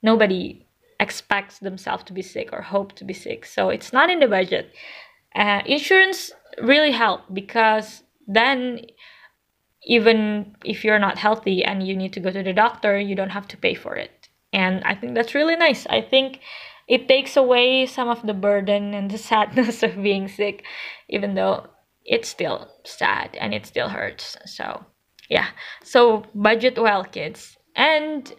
Nobody 0.02 0.66
expects 1.00 1.60
themselves 1.60 2.04
to 2.06 2.14
be 2.14 2.22
sick 2.22 2.50
or 2.54 2.62
hope 2.62 2.94
to 2.94 3.04
be 3.04 3.14
sick. 3.14 3.46
So 3.46 3.70
it's 3.70 3.92
not 3.92 4.10
in 4.10 4.20
the 4.20 4.28
budget. 4.28 4.72
Uh, 5.36 5.62
insurance 5.66 6.32
really 6.62 6.92
help 6.92 7.22
because 7.34 8.04
then 8.28 8.86
even 9.86 10.56
if 10.64 10.86
you're 10.86 11.00
not 11.00 11.18
healthy 11.18 11.64
and 11.64 11.86
you 11.86 11.96
need 11.96 12.14
to 12.14 12.20
go 12.20 12.32
to 12.32 12.44
the 12.44 12.54
doctor, 12.54 12.98
you 12.98 13.16
don't 13.16 13.32
have 13.32 13.48
to 13.50 13.58
pay 13.58 13.74
for 13.74 13.96
it. 13.96 14.30
And 14.54 14.84
I 14.86 14.96
think 14.96 15.16
that's 15.16 15.36
really 15.36 15.56
nice. 15.56 15.86
I 15.88 16.02
think 16.02 16.40
it 16.94 17.08
takes 17.08 17.36
away 17.36 17.88
some 17.88 18.08
of 18.08 18.22
the 18.22 18.36
burden 18.36 18.94
and 18.94 19.10
the 19.10 19.18
sadness 19.32 19.82
of 19.82 20.04
being 20.04 20.28
sick, 20.28 20.64
even 21.10 21.34
though 21.34 21.66
it's 22.06 22.30
still 22.30 22.70
sad 22.84 23.36
and 23.42 23.52
it 23.52 23.66
still 23.66 23.90
hurts. 23.90 24.38
So, 24.46 24.86
yeah. 25.28 25.48
So, 25.84 26.26
budget 26.36 26.78
well, 26.78 27.04
kids. 27.04 27.58
And 27.76 28.32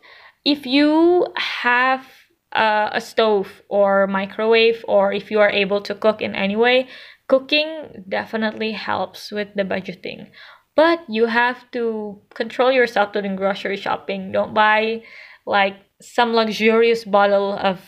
if 0.44 0.66
you 0.66 1.26
have 1.36 2.06
uh, 2.54 2.90
a 2.92 3.00
stove 3.00 3.62
or 3.68 4.06
microwave 4.06 4.84
or 4.86 5.12
if 5.12 5.32
you 5.32 5.40
are 5.40 5.50
able 5.50 5.80
to 5.80 5.94
cook 5.94 6.22
in 6.22 6.36
any 6.36 6.54
way 6.54 6.86
cooking 7.26 8.04
definitely 8.08 8.70
helps 8.70 9.32
with 9.32 9.48
the 9.56 9.64
budgeting 9.64 10.30
but 10.76 11.00
you 11.08 11.26
have 11.26 11.68
to 11.72 12.20
control 12.32 12.70
yourself 12.70 13.12
during 13.12 13.34
grocery 13.34 13.76
shopping 13.76 14.30
don't 14.30 14.54
buy 14.54 15.02
like 15.46 15.74
some 16.00 16.32
luxurious 16.32 17.02
bottle 17.04 17.54
of 17.58 17.80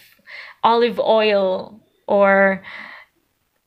olive 0.67 0.99
oil 0.99 1.81
or 2.09 2.63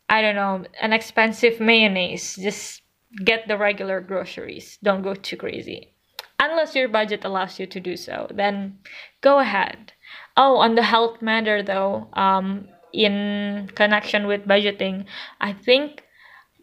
i 0.09 0.21
don't 0.21 0.35
know 0.35 0.65
an 0.81 0.93
expensive 0.93 1.59
mayonnaise. 1.59 2.35
Just 2.35 2.81
get 3.25 3.47
the 3.47 3.57
regular 3.57 4.01
groceries. 4.01 4.77
Don't 4.83 5.01
go 5.01 5.15
too 5.15 5.37
crazy. 5.37 5.95
Unless 6.39 6.75
your 6.75 6.87
budget 6.87 7.25
allows 7.25 7.59
you 7.59 7.65
to 7.67 7.79
do 7.79 7.95
so 7.97 8.27
then 8.29 8.77
go 9.21 9.39
ahead. 9.39 9.93
Oh, 10.37 10.57
on 10.57 10.75
the 10.75 10.83
health 10.83 11.21
matter 11.21 11.63
though, 11.63 12.07
um, 12.13 12.67
in 12.93 13.69
connection 13.75 14.27
with 14.27 14.47
budgeting, 14.47 15.05
I 15.39 15.53
think 15.53 16.03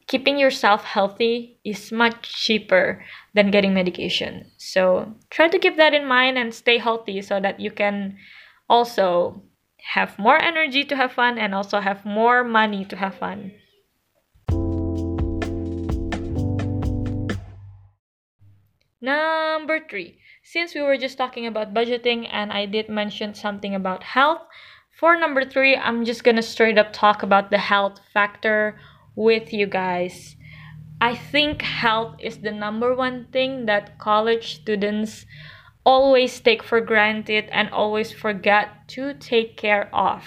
keeping 0.07 0.39
yourself 0.39 0.85
healthy 0.85 1.59
is 1.65 1.91
much 1.91 2.23
cheaper 2.45 3.05
than 3.35 3.51
getting 3.51 3.75
medication. 3.75 4.51
So 4.57 5.15
try 5.31 5.49
to 5.49 5.59
keep 5.59 5.77
that 5.77 5.95
in 5.95 6.07
mind 6.07 6.39
and 6.39 6.55
stay 6.55 6.79
healthy 6.79 7.23
so 7.23 7.41
that 7.41 7.61
you 7.61 7.71
can 7.71 8.17
also 8.69 9.43
have 9.95 10.19
more 10.19 10.41
energy 10.43 10.85
to 10.85 10.97
have 10.97 11.13
fun 11.13 11.39
and 11.39 11.55
also 11.55 11.81
have 11.81 12.05
more 12.05 12.43
money 12.43 12.85
to 12.85 12.97
have 12.97 13.15
fun. 13.15 13.53
Number 19.01 19.79
three, 19.89 20.19
since 20.43 20.75
we 20.75 20.83
were 20.83 20.97
just 20.97 21.17
talking 21.17 21.47
about 21.47 21.73
budgeting 21.73 22.29
and 22.31 22.53
I 22.53 22.67
did 22.67 22.89
mention 22.89 23.35
something 23.35 23.75
about 23.75 24.03
health, 24.03 24.43
for 24.99 25.17
number 25.17 25.45
three, 25.45 25.77
I'm 25.77 26.05
just 26.05 26.25
gonna 26.25 26.43
straight 26.43 26.79
up 26.79 26.93
talk 26.93 27.23
about 27.23 27.51
the 27.51 27.59
health 27.59 28.01
factor 28.13 28.81
with 29.15 29.53
you 29.53 29.67
guys. 29.67 30.35
I 31.01 31.15
think 31.15 31.63
health 31.63 32.17
is 32.19 32.39
the 32.39 32.51
number 32.51 32.95
one 32.95 33.27
thing 33.31 33.67
that 33.67 33.99
college 33.99 34.57
students 34.57 35.27
always 35.87 36.41
take 36.41 36.65
for 36.65 36.81
granted 36.81 37.49
and 37.53 37.71
always 37.71 38.13
forget 38.13 38.89
to 38.89 39.15
take 39.15 39.57
care 39.57 39.89
of. 39.95 40.25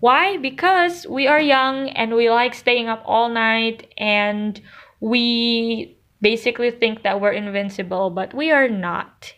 Why? 0.00 0.36
Because 0.36 1.06
we 1.06 1.26
are 1.26 1.40
young 1.40 1.88
and 1.88 2.14
we 2.14 2.30
like 2.30 2.54
staying 2.54 2.88
up 2.88 3.02
all 3.06 3.30
night 3.30 3.92
and 3.96 4.60
we 5.00 5.98
basically 6.20 6.70
think 6.70 7.02
that 7.02 7.20
we're 7.20 7.32
invincible, 7.32 8.10
but 8.10 8.34
we 8.34 8.50
are 8.52 8.68
not. 8.68 9.32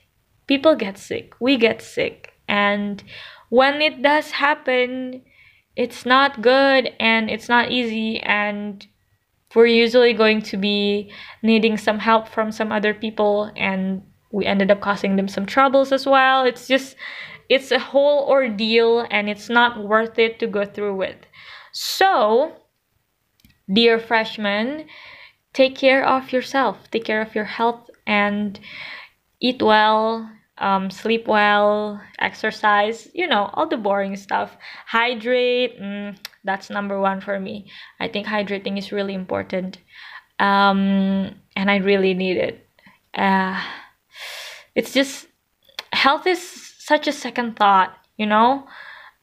People 0.49 0.75
get 0.75 0.99
sick. 0.99 1.33
We 1.40 1.57
get 1.57 1.81
sick. 1.81 2.33
And 2.49 3.02
when 3.49 3.81
it 3.81 4.02
does 4.02 4.33
happen, 4.33 5.23
it's 5.76 6.04
not 6.04 6.42
good 6.42 6.90
and 6.99 7.31
it's 7.31 7.49
not 7.49 7.71
easy 7.71 8.21
and 8.21 8.85
we're 9.54 9.66
usually 9.66 10.12
going 10.12 10.42
to 10.42 10.57
be 10.57 11.12
needing 11.42 11.76
some 11.76 11.99
help 11.99 12.26
from 12.26 12.50
some 12.50 12.73
other 12.73 12.95
people 12.95 13.50
and 13.57 14.02
we 14.33 14.47
ended 14.47 14.71
up 14.71 14.81
causing 14.81 15.17
them 15.17 15.29
some 15.29 15.47
troubles 15.47 15.93
as 15.93 16.07
well. 16.07 16.45
It's 16.45 16.67
just 16.67 16.97
it's 17.49 17.71
a 17.71 17.79
whole 17.79 18.27
ordeal 18.29 19.07
and 19.11 19.29
it's 19.29 19.49
not 19.49 19.85
worth 19.85 20.19
it 20.19 20.39
to 20.41 20.47
go 20.47 20.65
through 20.65 20.97
with. 20.97 21.17
So, 21.73 22.53
dear 23.71 23.99
freshmen, 23.99 24.87
take 25.53 25.77
care 25.77 26.05
of 26.05 26.33
yourself, 26.33 26.91
take 26.91 27.05
care 27.05 27.21
of 27.21 27.35
your 27.35 27.45
health, 27.45 27.91
and 28.07 28.59
eat 29.41 29.62
well, 29.62 30.31
um, 30.59 30.91
sleep 30.91 31.27
well, 31.27 32.01
exercise, 32.19 33.09
you 33.12 33.27
know, 33.27 33.51
all 33.55 33.69
the 33.69 33.77
boring 33.77 34.17
stuff. 34.17 34.57
Hydrate, 34.87 35.81
mm, 35.81 36.17
that's 36.45 36.71
number 36.71 37.01
one 37.01 37.21
for 37.21 37.39
me. 37.39 37.71
I 38.01 38.09
think 38.09 38.27
hydrating 38.27 38.79
is 38.79 38.93
really 38.93 39.15
important. 39.15 39.79
Um, 40.39 41.35
and 41.57 41.71
I 41.71 41.77
really 41.77 42.15
need 42.15 42.37
it. 42.37 42.67
Uh, 43.15 43.61
it's 44.75 44.93
just, 44.93 45.29
health 45.93 46.26
is 46.26 46.41
such 46.79 47.07
a 47.07 47.12
second 47.12 47.57
thought, 47.57 47.97
you 48.17 48.26
know? 48.26 48.67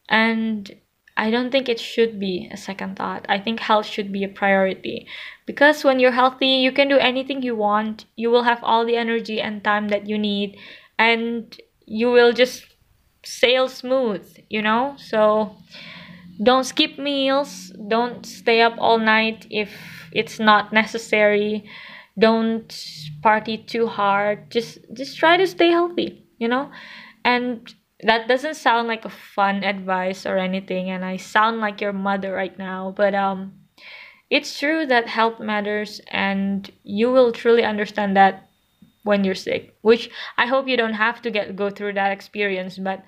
And 0.07 0.71
I 1.17 1.31
don't 1.31 1.51
think 1.51 1.67
it 1.67 1.79
should 1.79 2.19
be 2.19 2.49
a 2.51 2.57
second 2.57 2.95
thought. 2.95 3.25
I 3.27 3.39
think 3.39 3.59
health 3.59 3.85
should 3.85 4.11
be 4.11 4.23
a 4.23 4.29
priority. 4.29 5.07
Because 5.45 5.83
when 5.83 5.99
you're 5.99 6.11
healthy, 6.11 6.47
you 6.47 6.71
can 6.71 6.87
do 6.87 6.97
anything 6.97 7.41
you 7.41 7.55
want. 7.55 8.05
You 8.15 8.29
will 8.29 8.43
have 8.43 8.63
all 8.63 8.85
the 8.85 8.95
energy 8.95 9.41
and 9.41 9.63
time 9.63 9.89
that 9.89 10.07
you 10.07 10.17
need, 10.17 10.57
and 10.97 11.59
you 11.85 12.09
will 12.09 12.31
just 12.31 12.65
sail 13.25 13.67
smooth, 13.67 14.25
you 14.49 14.61
know? 14.61 14.95
So 14.97 15.57
don't 16.41 16.63
skip 16.63 16.97
meals, 16.97 17.73
don't 17.89 18.25
stay 18.25 18.61
up 18.61 18.75
all 18.77 18.97
night 18.97 19.45
if 19.49 19.71
it's 20.13 20.39
not 20.39 20.71
necessary. 20.71 21.69
Don't 22.19 22.85
party 23.23 23.57
too 23.57 23.87
hard 23.87 24.51
just 24.51 24.79
just 24.93 25.17
try 25.17 25.37
to 25.37 25.47
stay 25.47 25.69
healthy 25.69 26.25
you 26.39 26.47
know? 26.47 26.71
And 27.25 27.73
that 28.01 28.27
doesn't 28.27 28.55
sound 28.55 28.87
like 28.87 29.05
a 29.05 29.09
fun 29.09 29.63
advice 29.63 30.25
or 30.25 30.37
anything 30.37 30.89
and 30.89 31.03
i 31.03 31.17
sound 31.17 31.59
like 31.59 31.81
your 31.81 31.93
mother 31.93 32.31
right 32.31 32.57
now 32.57 32.93
but 32.95 33.13
um 33.13 33.53
it's 34.29 34.57
true 34.57 34.85
that 34.85 35.07
health 35.07 35.39
matters 35.39 35.99
and 36.09 36.71
you 36.83 37.11
will 37.11 37.31
truly 37.31 37.63
understand 37.63 38.15
that 38.15 38.49
when 39.03 39.23
you're 39.23 39.35
sick 39.35 39.75
which 39.81 40.09
i 40.37 40.45
hope 40.45 40.67
you 40.67 40.77
don't 40.77 40.93
have 40.93 41.21
to 41.21 41.31
get 41.31 41.55
go 41.55 41.69
through 41.69 41.93
that 41.93 42.11
experience 42.11 42.77
but 42.77 43.03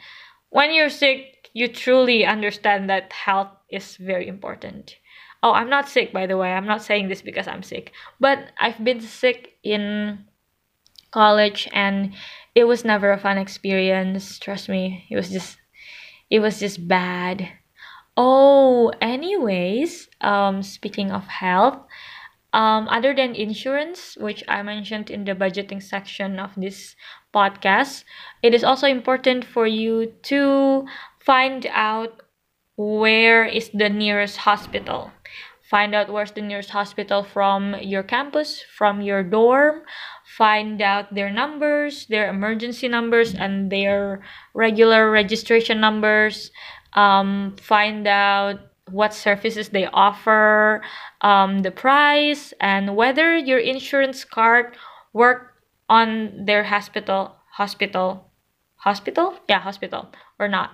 when 0.49 0.73
you're 0.73 0.89
sick 0.89 1.49
you 1.53 1.67
truly 1.67 2.25
understand 2.25 2.89
that 2.89 3.11
health 3.13 3.49
is 3.69 3.95
very 3.95 4.27
important 4.27 4.95
oh 5.43 5.53
i'm 5.53 5.69
not 5.69 5.89
sick 5.89 6.13
by 6.13 6.25
the 6.27 6.37
way. 6.37 6.51
I'm 6.53 6.67
not 6.67 6.83
saying 6.83 7.07
this 7.09 7.21
because 7.21 7.47
i'm 7.47 7.63
sick. 7.63 7.91
But 8.19 8.51
i've 8.59 8.83
been 8.83 9.01
sick 9.01 9.57
in 9.63 10.25
college 11.11 11.67
and 11.73 12.13
it 12.55 12.65
was 12.65 12.85
never 12.85 13.11
a 13.11 13.17
fun 13.19 13.37
experience. 13.37 14.39
Trust 14.39 14.69
me 14.69 15.05
it 15.09 15.15
was 15.15 15.29
just 15.29 15.57
it 16.29 16.39
was 16.39 16.59
just 16.59 16.87
bad. 16.87 17.49
Oh 18.17 18.91
anyways 19.01 20.09
um 20.21 20.63
speaking 20.63 21.11
of 21.11 21.27
health 21.27 21.79
um 22.53 22.87
other 22.89 23.15
than 23.15 23.33
insurance 23.35 24.17
which 24.19 24.43
i 24.47 24.61
mentioned 24.61 25.09
in 25.09 25.23
the 25.23 25.33
budgeting 25.33 25.81
section 25.81 26.39
of 26.39 26.51
this 26.57 26.95
podcast 27.33 28.03
it 28.43 28.53
is 28.53 28.63
also 28.63 28.87
important 28.87 29.45
for 29.45 29.65
you 29.65 30.11
to 30.23 30.85
find 31.19 31.65
out 31.71 32.21
where 32.75 33.45
is 33.45 33.69
the 33.73 33.89
nearest 33.89 34.37
hospital? 34.37 35.11
Find 35.71 35.95
out 35.95 36.11
where's 36.11 36.31
the 36.31 36.41
nearest 36.41 36.71
hospital 36.71 37.23
from 37.23 37.75
your 37.79 38.03
campus 38.03 38.61
from 38.75 39.01
your 39.01 39.23
dorm. 39.23 39.83
Find 40.37 40.81
out 40.81 41.15
their 41.15 41.31
numbers 41.31 42.07
their 42.07 42.29
emergency 42.29 42.89
numbers 42.89 43.33
and 43.33 43.71
their 43.71 44.21
regular 44.53 45.09
registration 45.09 45.79
numbers. 45.79 46.51
Um, 46.91 47.55
find 47.61 48.05
out 48.05 48.59
what 48.89 49.13
services 49.13 49.69
they 49.69 49.85
offer 49.85 50.81
um, 51.21 51.59
the 51.59 51.71
price 51.71 52.53
and 52.59 52.97
whether 52.97 53.37
your 53.37 53.59
insurance 53.59 54.25
card 54.25 54.75
work 55.13 55.55
on 55.87 56.45
their 56.45 56.65
hospital 56.65 57.37
hospital 57.53 58.29
hospital? 58.75 59.39
Yeah 59.47 59.59
hospital 59.59 60.11
or 60.37 60.49
not. 60.49 60.71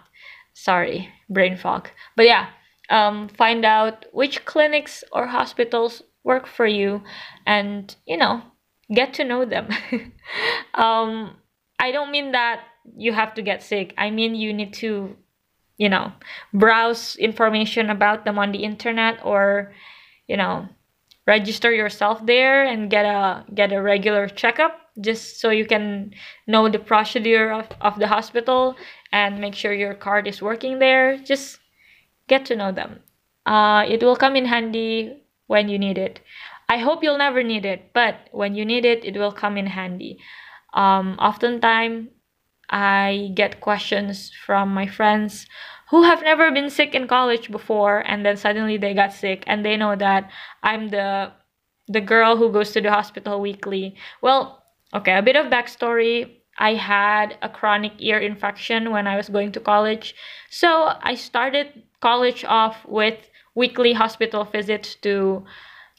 Sorry 0.55 1.13
brain 1.29 1.57
fog. 1.57 1.89
But 2.15 2.25
yeah 2.25 2.47
um, 2.89 3.27
find 3.29 3.65
out 3.65 4.05
which 4.13 4.45
clinics 4.45 5.03
or 5.11 5.27
hospitals 5.27 6.03
work 6.23 6.47
for 6.47 6.65
you 6.65 7.01
and 7.45 7.95
you 8.05 8.17
know 8.17 8.41
get 8.93 9.13
to 9.15 9.23
know 9.23 9.45
them. 9.45 9.69
Um, 10.73 11.37
i 11.79 11.91
don't 11.91 12.11
mean 12.11 12.33
that 12.33 12.61
you 12.95 13.11
have 13.13 13.33
to 13.35 13.41
get 13.41 13.63
sick. 13.63 13.93
I 13.97 14.11
mean 14.11 14.35
you 14.35 14.53
need 14.53 14.73
to 14.75 15.15
you 15.77 15.89
know 15.89 16.11
browse 16.53 17.15
information 17.15 17.89
about 17.89 18.25
them 18.25 18.37
on 18.37 18.51
the 18.51 18.63
internet 18.63 19.19
or 19.23 19.73
you 20.27 20.37
know 20.37 20.67
register 21.25 21.71
yourself 21.71 22.25
there 22.25 22.63
and 22.63 22.89
get 22.89 23.05
a 23.05 23.45
get 23.53 23.71
a 23.71 23.81
regular 23.81 24.27
checkup 24.27 24.86
just 24.99 25.39
so 25.39 25.49
you 25.49 25.65
can 25.65 26.13
know 26.47 26.69
the 26.69 26.79
procedure 26.79 27.51
of, 27.51 27.67
of 27.81 27.99
the 27.99 28.07
hospital 28.07 28.75
and 29.11 29.39
make 29.39 29.55
sure 29.55 29.73
your 29.73 29.93
card 29.93 30.27
is 30.27 30.41
working 30.41 30.79
there 30.79 31.17
just 31.17 31.59
get 32.27 32.45
to 32.45 32.55
know 32.55 32.71
them. 32.71 32.99
Uh, 33.45 33.85
it 33.87 34.03
will 34.03 34.15
come 34.15 34.35
in 34.35 34.45
handy 34.45 35.23
when 35.47 35.69
you 35.69 35.79
need 35.79 35.97
it. 35.97 36.19
I 36.69 36.77
hope 36.77 37.01
you'll 37.01 37.17
never 37.17 37.43
need 37.43 37.65
it, 37.65 37.93
but 37.93 38.27
when 38.31 38.55
you 38.55 38.65
need 38.65 38.83
it, 38.83 39.05
it 39.05 39.17
will 39.17 39.31
come 39.31 39.57
in 39.57 39.67
handy. 39.67 40.19
Um, 40.73 41.15
oftentimes, 41.19 42.09
I 42.69 43.31
get 43.33 43.61
questions 43.61 44.31
from 44.45 44.73
my 44.73 44.87
friends 44.87 45.47
who 45.89 46.03
have 46.03 46.21
never 46.21 46.51
been 46.51 46.69
sick 46.69 46.93
in 46.93 47.07
college 47.07 47.49
before, 47.49 47.99
and 47.99 48.25
then 48.25 48.35
suddenly 48.35 48.77
they 48.77 48.93
got 48.93 49.13
sick, 49.13 49.45
and 49.47 49.63
they 49.63 49.77
know 49.77 49.95
that 49.95 50.29
I'm 50.61 50.89
the 50.89 51.31
the 51.87 52.01
girl 52.01 52.35
who 52.35 52.51
goes 52.51 52.71
to 52.73 52.81
the 52.81 52.91
hospital 52.91 53.39
weekly. 53.39 53.95
Well, 54.21 54.61
okay, 54.97 55.17
a 55.17 55.21
bit 55.21 55.35
of 55.35 55.47
backstory. 55.47 56.33
I 56.59 56.73
had 56.73 57.37
a 57.41 57.49
chronic 57.49 57.93
ear 57.99 58.17
infection 58.17 58.91
when 58.91 59.05
I 59.07 59.15
was 59.15 59.29
going 59.29 59.51
to 59.53 59.59
college. 59.59 60.15
So 60.49 60.93
I 61.01 61.13
started 61.15 61.83
college 62.01 62.43
off 62.45 62.85
with 62.87 63.17
weekly 63.55 63.93
hospital 63.93 64.43
visits 64.43 64.95
to 64.95 65.45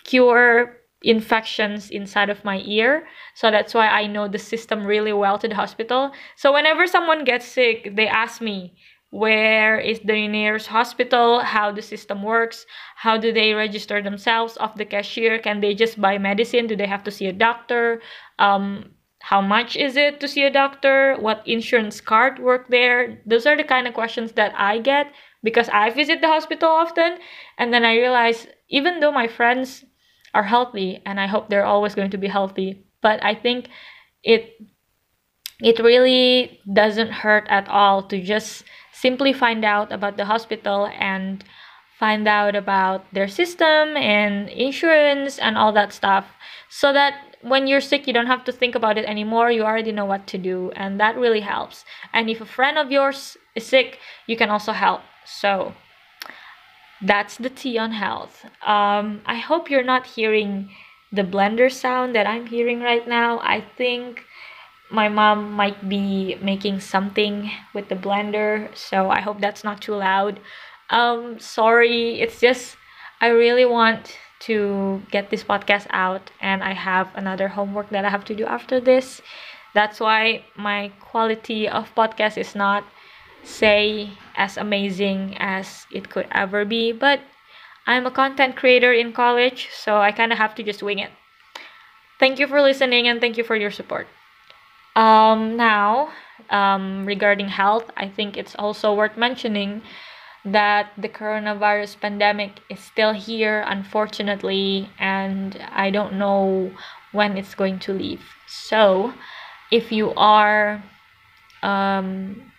cure 0.04 0.76
infections 1.02 1.90
inside 1.90 2.28
of 2.28 2.44
my 2.44 2.60
ear. 2.64 3.06
So 3.34 3.52
that's 3.52 3.72
why 3.72 3.86
I 3.86 4.08
know 4.08 4.26
the 4.26 4.38
system 4.38 4.84
really 4.84 5.12
well 5.12 5.38
to 5.38 5.46
the 5.46 5.54
hospital. 5.54 6.10
So 6.36 6.52
whenever 6.52 6.88
someone 6.88 7.24
gets 7.24 7.46
sick, 7.46 7.94
they 7.94 8.08
ask 8.08 8.40
me, 8.40 8.74
where 9.10 9.78
is 9.78 10.00
the 10.00 10.28
nearest 10.28 10.66
hospital 10.66 11.40
how 11.40 11.72
the 11.72 11.80
system 11.80 12.22
works 12.22 12.66
how 12.96 13.16
do 13.16 13.32
they 13.32 13.54
register 13.54 14.02
themselves 14.02 14.58
off 14.58 14.76
the 14.76 14.84
cashier 14.84 15.38
can 15.38 15.60
they 15.60 15.74
just 15.74 16.00
buy 16.00 16.18
medicine 16.18 16.66
do 16.66 16.76
they 16.76 16.86
have 16.86 17.02
to 17.04 17.10
see 17.10 17.26
a 17.26 17.32
doctor 17.32 18.02
um, 18.38 18.84
how 19.20 19.40
much 19.40 19.76
is 19.76 19.96
it 19.96 20.20
to 20.20 20.28
see 20.28 20.44
a 20.44 20.50
doctor 20.50 21.16
what 21.18 21.42
insurance 21.46 22.00
card 22.00 22.38
work 22.38 22.68
there? 22.68 23.20
Those 23.26 23.46
are 23.46 23.56
the 23.56 23.64
kind 23.64 23.86
of 23.88 23.94
questions 23.94 24.32
that 24.32 24.54
i 24.56 24.78
get 24.78 25.12
because 25.42 25.68
i 25.70 25.90
visit 25.90 26.20
the 26.20 26.28
hospital 26.28 26.68
often 26.68 27.18
and 27.58 27.72
then 27.72 27.84
i 27.84 27.94
realize 27.96 28.46
even 28.68 29.00
though 29.00 29.12
my 29.12 29.28
friends 29.28 29.84
are 30.34 30.42
healthy 30.42 31.00
and 31.06 31.20
i 31.20 31.26
hope 31.26 31.48
they're 31.48 31.64
always 31.64 31.94
going 31.94 32.10
to 32.10 32.18
be 32.18 32.28
healthy 32.28 32.84
but 33.02 33.22
i 33.24 33.34
think 33.34 33.68
it 34.22 34.54
it 35.60 35.78
really 35.80 36.60
doesn't 36.72 37.10
hurt 37.10 37.46
at 37.48 37.68
all 37.68 38.02
to 38.02 38.20
just 38.22 38.64
simply 39.00 39.32
find 39.32 39.64
out 39.64 39.92
about 39.92 40.16
the 40.16 40.24
hospital 40.24 40.88
and 40.98 41.44
find 41.98 42.28
out 42.28 42.54
about 42.54 43.04
their 43.12 43.28
system 43.28 43.96
and 43.96 44.48
insurance 44.48 45.38
and 45.38 45.58
all 45.58 45.72
that 45.72 45.92
stuff 45.92 46.26
so 46.68 46.92
that 46.92 47.14
when 47.42 47.66
you're 47.66 47.80
sick, 47.80 48.06
you 48.06 48.12
don't 48.12 48.26
have 48.26 48.44
to 48.44 48.52
think 48.52 48.74
about 48.74 48.98
it 48.98 49.04
anymore. 49.04 49.50
You 49.50 49.62
already 49.62 49.92
know 49.92 50.04
what 50.04 50.26
to 50.28 50.38
do, 50.38 50.72
and 50.74 50.98
that 50.98 51.16
really 51.16 51.40
helps. 51.40 51.84
And 52.12 52.28
if 52.28 52.40
a 52.40 52.44
friend 52.44 52.78
of 52.78 52.90
yours 52.90 53.36
is 53.54 53.66
sick, 53.66 53.98
you 54.26 54.36
can 54.36 54.50
also 54.50 54.72
help. 54.72 55.02
So 55.24 55.74
that's 57.00 57.36
the 57.36 57.50
tea 57.50 57.78
on 57.78 57.92
health. 57.92 58.44
Um, 58.66 59.22
I 59.26 59.36
hope 59.36 59.70
you're 59.70 59.84
not 59.84 60.06
hearing 60.06 60.70
the 61.12 61.22
blender 61.22 61.70
sound 61.72 62.14
that 62.14 62.26
I'm 62.26 62.46
hearing 62.46 62.80
right 62.80 63.06
now. 63.06 63.38
I 63.40 63.64
think 63.76 64.24
my 64.90 65.08
mom 65.08 65.52
might 65.52 65.88
be 65.88 66.36
making 66.40 66.80
something 66.80 67.50
with 67.74 67.88
the 67.88 67.94
blender, 67.94 68.74
so 68.76 69.10
I 69.10 69.20
hope 69.20 69.40
that's 69.40 69.64
not 69.64 69.80
too 69.82 69.94
loud. 69.94 70.40
Um, 70.90 71.38
sorry, 71.38 72.20
it's 72.20 72.40
just 72.40 72.76
I 73.20 73.28
really 73.28 73.64
want 73.64 74.16
to 74.40 75.02
get 75.10 75.30
this 75.30 75.44
podcast 75.44 75.86
out 75.90 76.30
and 76.40 76.62
I 76.62 76.72
have 76.72 77.10
another 77.14 77.48
homework 77.48 77.90
that 77.90 78.04
I 78.04 78.10
have 78.10 78.24
to 78.26 78.34
do 78.34 78.46
after 78.46 78.80
this. 78.80 79.20
That's 79.74 80.00
why 80.00 80.44
my 80.56 80.92
quality 81.00 81.68
of 81.68 81.94
podcast 81.94 82.38
is 82.38 82.54
not 82.54 82.84
say 83.42 84.10
as 84.36 84.56
amazing 84.56 85.36
as 85.38 85.86
it 85.92 86.08
could 86.10 86.28
ever 86.32 86.64
be, 86.64 86.92
but 86.92 87.20
I'm 87.86 88.06
a 88.06 88.10
content 88.10 88.56
creator 88.56 88.92
in 88.92 89.12
college, 89.12 89.68
so 89.72 89.98
I 89.98 90.12
kind 90.12 90.32
of 90.32 90.38
have 90.38 90.54
to 90.56 90.62
just 90.62 90.82
wing 90.82 90.98
it. 90.98 91.10
Thank 92.18 92.38
you 92.38 92.46
for 92.46 92.60
listening 92.60 93.08
and 93.08 93.20
thank 93.20 93.36
you 93.36 93.44
for 93.44 93.56
your 93.56 93.70
support. 93.70 94.06
Um, 94.98 95.56
now, 95.56 96.10
um, 96.50 97.06
regarding 97.06 97.46
health, 97.46 97.88
I 97.96 98.08
think 98.08 98.36
it's 98.36 98.56
also 98.56 98.92
worth 98.92 99.16
mentioning 99.16 99.82
that 100.44 100.90
the 100.98 101.08
coronavirus 101.08 102.00
pandemic 102.00 102.58
is 102.68 102.80
still 102.80 103.12
here, 103.12 103.62
unfortunately, 103.68 104.90
and 104.98 105.56
I 105.70 105.90
don't 105.90 106.14
know 106.14 106.72
when 107.12 107.36
it's 107.38 107.54
going 107.54 107.78
to 107.86 107.92
leave. 107.92 108.22
So, 108.48 109.14
if 109.70 109.92
you 109.92 110.12
are 110.16 110.82
um, 111.62 112.50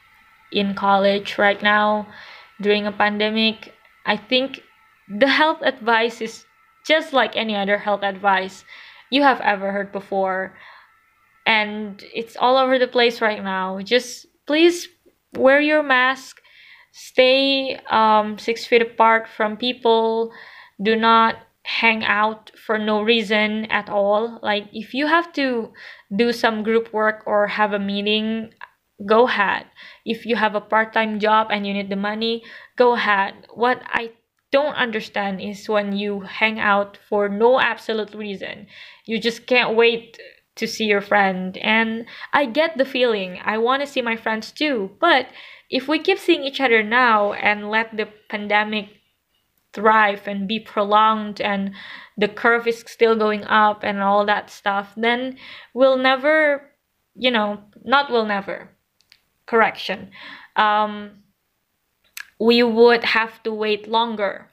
in 0.53 0.75
college 0.75 1.37
right 1.37 1.61
now 1.61 2.07
during 2.61 2.87
a 2.87 2.91
pandemic, 2.93 3.73
I 4.05 4.15
think 4.15 4.61
the 5.09 5.27
health 5.27 5.59
advice 5.61 6.21
is 6.21 6.45
just 6.87 7.11
like 7.11 7.35
any 7.35 7.57
other 7.57 7.79
health 7.79 8.03
advice 8.03 8.63
you 9.09 9.23
have 9.23 9.41
ever 9.41 9.73
heard 9.73 9.91
before. 9.91 10.53
And 11.49 12.03
it's 12.13 12.37
all 12.37 12.57
over 12.57 12.77
the 12.77 12.87
place 12.87 13.21
right 13.21 13.43
now. 13.43 13.81
Just 13.81 14.27
please 14.45 14.87
wear 15.35 15.59
your 15.59 15.81
mask. 15.83 16.37
Stay 16.91 17.79
um, 17.89 18.37
six 18.37 18.65
feet 18.67 18.83
apart 18.83 19.27
from 19.35 19.57
people. 19.57 20.31
Do 20.81 20.95
not 20.95 21.37
hang 21.63 22.03
out 22.03 22.51
for 22.65 22.77
no 22.77 23.01
reason 23.01 23.65
at 23.65 23.89
all. 23.89 24.39
Like 24.43 24.67
if 24.73 24.93
you 24.93 25.07
have 25.07 25.33
to 25.33 25.73
do 26.15 26.31
some 26.33 26.63
group 26.63 26.93
work 26.93 27.23
or 27.25 27.47
have 27.47 27.73
a 27.73 27.79
meeting 27.79 28.53
go 29.05 29.27
ahead. 29.27 29.65
If 30.05 30.25
you 30.25 30.35
have 30.35 30.55
a 30.55 30.61
part-time 30.61 31.19
job 31.19 31.47
and 31.51 31.65
you 31.65 31.73
need 31.73 31.89
the 31.89 31.95
money 31.95 32.43
go 32.77 32.93
ahead. 32.93 33.47
What 33.53 33.81
i 33.87 34.11
don't 34.51 34.75
understand 34.75 35.41
is 35.41 35.69
when 35.69 35.95
you 35.95 36.21
hang 36.21 36.59
out 36.59 36.97
for 37.09 37.29
no 37.29 37.59
absolute 37.59 38.13
reason. 38.13 38.67
You 39.05 39.19
just 39.19 39.45
can't 39.47 39.75
wait 39.75 40.19
to 40.59 40.67
see 40.67 40.85
your 40.85 41.01
friend. 41.01 41.57
And 41.57 42.05
I 42.33 42.45
get 42.45 42.77
the 42.77 42.85
feeling. 42.85 43.39
I 43.43 43.57
want 43.57 43.81
to 43.81 43.87
see 43.87 44.01
my 44.01 44.15
friends 44.15 44.51
too. 44.51 44.91
But 44.99 45.27
if 45.69 45.87
we 45.87 45.99
keep 45.99 46.19
seeing 46.19 46.43
each 46.43 46.61
other 46.61 46.83
now 46.83 47.33
and 47.33 47.69
let 47.69 47.95
the 47.95 48.07
pandemic 48.29 48.89
thrive 49.73 50.27
and 50.27 50.47
be 50.47 50.59
prolonged 50.59 51.39
and 51.39 51.73
the 52.17 52.27
curve 52.27 52.67
is 52.67 52.83
still 52.87 53.15
going 53.15 53.43
up 53.45 53.83
and 53.83 53.99
all 53.99 54.25
that 54.25 54.49
stuff, 54.49 54.93
then 54.97 55.37
we'll 55.73 55.97
never, 55.97 56.71
you 57.15 57.31
know, 57.31 57.59
not 57.83 58.11
will 58.11 58.25
never. 58.25 58.69
Correction. 59.45 60.11
Um, 60.55 61.23
we 62.39 62.63
would 62.63 63.03
have 63.03 63.41
to 63.43 63.53
wait 63.53 63.87
longer 63.87 64.49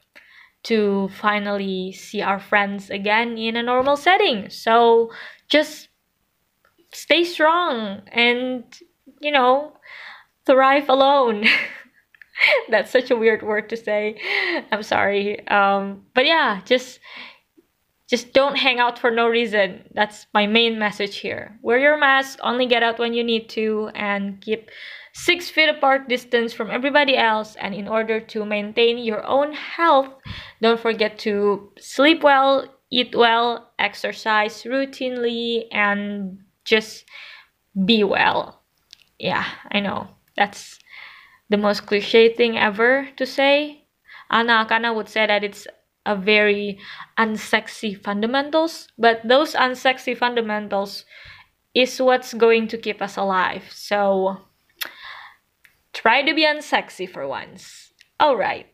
to 0.63 1.09
finally 1.09 1.93
see 1.93 2.21
our 2.21 2.39
friends 2.39 2.89
again 2.89 3.37
in 3.37 3.55
a 3.55 3.63
normal 3.63 3.95
setting. 3.95 4.49
So 4.49 5.11
just 5.47 5.87
stay 6.97 7.23
strong 7.23 8.01
and, 8.11 8.63
you 9.21 9.31
know, 9.31 9.73
thrive 10.45 10.89
alone. 10.89 11.45
That's 12.69 12.91
such 12.91 13.11
a 13.11 13.15
weird 13.15 13.43
word 13.43 13.69
to 13.69 13.77
say. 13.77 14.19
I'm 14.71 14.83
sorry. 14.83 15.47
Um, 15.47 16.03
but 16.13 16.25
yeah, 16.25 16.61
just 16.65 16.99
just 18.09 18.31
don't 18.31 18.57
hang 18.57 18.79
out 18.79 18.97
for 18.97 19.11
no 19.11 19.27
reason. 19.27 19.83
That's 19.93 20.27
my 20.33 20.47
main 20.47 20.79
message 20.79 21.17
here. 21.17 21.59
Wear 21.61 21.77
your 21.77 21.97
mask, 21.97 22.39
only 22.41 22.65
get 22.65 22.81
out 22.81 22.99
when 22.99 23.13
you 23.13 23.23
need 23.23 23.49
to, 23.49 23.89
and 23.95 24.39
keep 24.39 24.69
six 25.13 25.49
feet 25.49 25.67
apart 25.67 26.07
distance 26.07 26.53
from 26.53 26.71
everybody 26.71 27.17
else. 27.17 27.57
And 27.59 27.75
in 27.75 27.87
order 27.87 28.21
to 28.21 28.45
maintain 28.45 28.97
your 28.97 29.25
own 29.25 29.51
health, 29.51 30.07
don't 30.61 30.79
forget 30.79 31.19
to 31.19 31.69
sleep 31.79 32.23
well, 32.23 32.65
eat 32.89 33.13
well, 33.13 33.73
exercise 33.77 34.63
routinely, 34.63 35.65
and 35.71 36.39
just 36.67 37.05
be 37.85 38.03
well. 38.03 38.61
Yeah, 39.17 39.45
I 39.71 39.79
know. 39.79 40.09
That's 40.35 40.79
the 41.49 41.57
most 41.57 41.87
cliche 41.87 42.33
thing 42.35 42.57
ever 42.57 43.09
to 43.17 43.25
say. 43.25 43.85
Anna 44.29 44.67
Akana 44.67 44.93
would 44.93 45.09
say 45.09 45.25
that 45.25 45.43
it's 45.43 45.67
a 46.05 46.15
very 46.15 46.79
unsexy 47.17 48.01
fundamentals, 48.01 48.87
but 48.97 49.21
those 49.23 49.53
unsexy 49.53 50.15
fundamentals 50.17 51.05
is 51.73 52.01
what's 52.01 52.33
going 52.33 52.67
to 52.69 52.77
keep 52.77 53.01
us 53.01 53.17
alive. 53.17 53.63
So 53.69 54.37
try 55.93 56.23
to 56.23 56.33
be 56.33 56.45
unsexy 56.45 57.09
for 57.09 57.27
once. 57.27 57.93
All 58.19 58.37
right. 58.37 58.67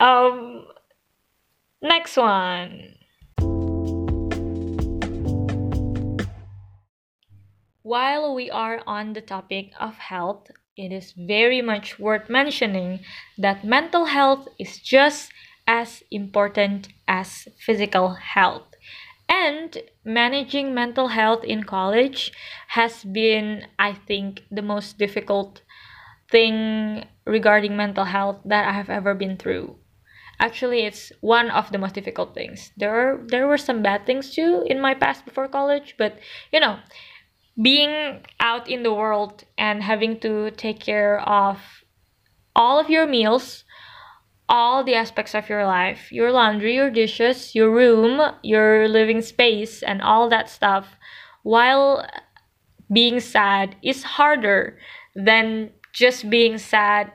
Um 0.00 0.66
next 1.82 2.16
one. 2.16 2.94
While 7.84 8.34
we 8.34 8.50
are 8.50 8.82
on 8.86 9.12
the 9.12 9.20
topic 9.20 9.72
of 9.78 9.98
health, 9.98 10.50
it 10.74 10.90
is 10.90 11.12
very 11.12 11.60
much 11.60 11.98
worth 11.98 12.30
mentioning 12.30 13.04
that 13.36 13.62
mental 13.62 14.06
health 14.06 14.48
is 14.58 14.78
just 14.78 15.30
as 15.66 16.02
important 16.10 16.88
as 17.06 17.46
physical 17.60 18.14
health. 18.14 18.74
And 19.28 19.76
managing 20.02 20.72
mental 20.72 21.08
health 21.08 21.44
in 21.44 21.64
college 21.64 22.32
has 22.68 23.04
been, 23.04 23.66
I 23.78 23.92
think, 23.92 24.44
the 24.50 24.62
most 24.62 24.96
difficult 24.96 25.60
thing 26.30 27.04
regarding 27.26 27.76
mental 27.76 28.06
health 28.06 28.38
that 28.46 28.66
I 28.66 28.72
have 28.72 28.88
ever 28.88 29.12
been 29.14 29.36
through. 29.36 29.76
Actually, 30.40 30.80
it's 30.80 31.12
one 31.20 31.50
of 31.50 31.70
the 31.70 31.78
most 31.78 31.94
difficult 31.94 32.34
things. 32.34 32.72
There 32.76 32.94
are, 32.94 33.20
there 33.26 33.46
were 33.46 33.58
some 33.58 33.82
bad 33.82 34.06
things 34.06 34.34
too 34.34 34.64
in 34.66 34.80
my 34.80 34.94
past 34.94 35.24
before 35.24 35.48
college, 35.48 35.94
but 35.98 36.18
you 36.50 36.60
know, 36.60 36.78
being 37.60 38.20
out 38.40 38.68
in 38.68 38.82
the 38.82 38.92
world 38.92 39.44
and 39.56 39.82
having 39.82 40.18
to 40.20 40.50
take 40.52 40.80
care 40.80 41.20
of 41.20 41.58
all 42.56 42.78
of 42.78 42.90
your 42.90 43.06
meals, 43.06 43.64
all 44.48 44.84
the 44.84 44.94
aspects 44.94 45.34
of 45.34 45.48
your 45.48 45.66
life 45.66 46.12
your 46.12 46.30
laundry, 46.30 46.74
your 46.74 46.90
dishes, 46.90 47.54
your 47.54 47.70
room, 47.70 48.20
your 48.42 48.88
living 48.88 49.22
space, 49.22 49.82
and 49.82 50.02
all 50.02 50.28
that 50.28 50.48
stuff 50.48 50.96
while 51.42 52.06
being 52.92 53.20
sad 53.20 53.76
is 53.82 54.02
harder 54.02 54.78
than 55.14 55.70
just 55.92 56.28
being 56.28 56.58
sad 56.58 57.12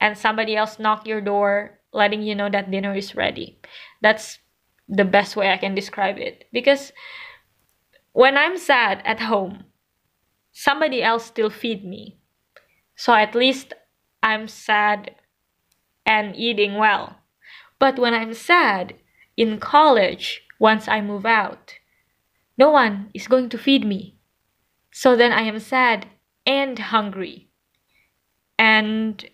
and 0.00 0.16
somebody 0.16 0.56
else 0.56 0.78
knock 0.78 1.06
your 1.06 1.20
door 1.20 1.78
letting 1.92 2.22
you 2.22 2.34
know 2.34 2.48
that 2.48 2.70
dinner 2.70 2.94
is 2.94 3.16
ready. 3.16 3.58
That's 4.00 4.38
the 4.88 5.04
best 5.04 5.36
way 5.36 5.50
I 5.50 5.56
can 5.56 5.74
describe 5.74 6.18
it 6.18 6.44
because 6.52 6.92
when 8.12 8.36
I'm 8.36 8.56
sad 8.56 9.02
at 9.04 9.20
home, 9.20 9.64
somebody 10.52 11.02
else 11.02 11.24
still 11.24 11.50
feed 11.50 11.84
me. 11.84 12.18
So 12.96 13.14
at 13.14 13.34
least 13.34 13.72
I'm 14.22 14.48
sad 14.48 15.14
and 16.04 16.36
eating 16.36 16.74
well. 16.74 17.16
But 17.78 17.98
when 17.98 18.14
I'm 18.14 18.34
sad 18.34 18.94
in 19.36 19.58
college, 19.58 20.42
once 20.58 20.86
I 20.86 21.00
move 21.00 21.24
out, 21.24 21.74
no 22.58 22.70
one 22.70 23.10
is 23.14 23.26
going 23.26 23.48
to 23.50 23.58
feed 23.58 23.86
me. 23.86 24.16
So 24.92 25.16
then 25.16 25.32
I 25.32 25.42
am 25.42 25.58
sad 25.58 26.06
and 26.44 26.78
hungry. 26.78 27.48
And 28.58 29.24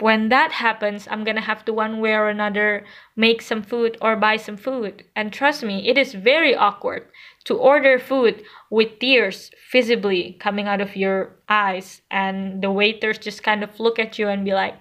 when 0.00 0.30
that 0.30 0.50
happens, 0.50 1.06
I'm 1.08 1.22
gonna 1.22 1.42
have 1.42 1.64
to 1.66 1.72
one 1.72 2.00
way 2.00 2.14
or 2.14 2.28
another 2.28 2.84
make 3.14 3.40
some 3.40 3.62
food 3.62 3.96
or 4.00 4.16
buy 4.16 4.36
some 4.36 4.56
food. 4.56 5.04
And 5.14 5.32
trust 5.32 5.62
me, 5.62 5.88
it 5.88 5.96
is 5.96 6.14
very 6.14 6.56
awkward 6.56 7.06
to 7.44 7.56
order 7.56 7.98
food 7.98 8.42
with 8.70 8.98
tears 8.98 9.50
visibly 9.70 10.36
coming 10.40 10.68
out 10.68 10.80
of 10.80 10.96
your 10.96 11.36
eyes, 11.48 12.02
and 12.10 12.62
the 12.62 12.70
waiters 12.70 13.18
just 13.18 13.42
kind 13.42 13.62
of 13.64 13.80
look 13.80 13.98
at 13.98 14.18
you 14.18 14.28
and 14.28 14.44
be 14.44 14.54
like, 14.54 14.74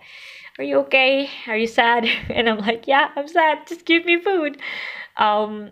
Are 0.58 0.64
you 0.64 0.80
okay? 0.80 1.30
Are 1.48 1.58
you 1.58 1.68
sad? 1.68 2.06
And 2.30 2.50
I'm 2.50 2.60
like, 2.60 2.88
Yeah, 2.88 3.10
I'm 3.16 3.28
sad. 3.28 3.68
Just 3.68 3.86
give 3.86 4.06
me 4.06 4.22
food. 4.22 4.62
Um, 5.18 5.72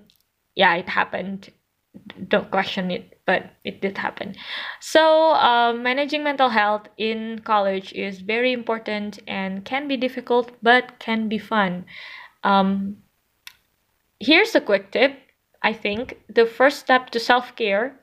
yeah, 0.56 0.75
it 0.75 0.89
happened. 0.89 1.49
Don't 2.28 2.52
question 2.52 2.91
it, 2.91 3.19
but 3.25 3.52
it 3.63 3.82
did 3.82 3.97
happen. 3.97 4.36
So, 4.80 5.34
um, 5.34 5.84
managing 5.84 6.23
mental 6.23 6.49
health 6.49 6.88
in 6.97 7.39
college 7.39 7.93
is 7.93 8.21
very 8.21 8.54
important 8.54 9.19
and 9.28 9.65
can 9.65 9.88
be 9.88 9.97
difficult, 9.97 10.52
but 10.62 10.99
can 10.99 11.30
be 11.30 11.38
fun. 11.38 11.86
Um, 12.43 12.97
here's 14.19 14.56
a 14.56 14.62
quick 14.62 14.91
tip 14.91 15.13
I 15.63 15.74
think 15.74 16.19
the 16.30 16.45
first 16.45 16.80
step 16.80 17.10
to 17.12 17.19
self 17.19 17.56
care 17.56 18.00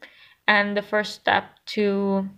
and 0.49 0.77
the 0.77 0.83
first 0.83 1.15
step 1.15 1.45
to 1.77 2.29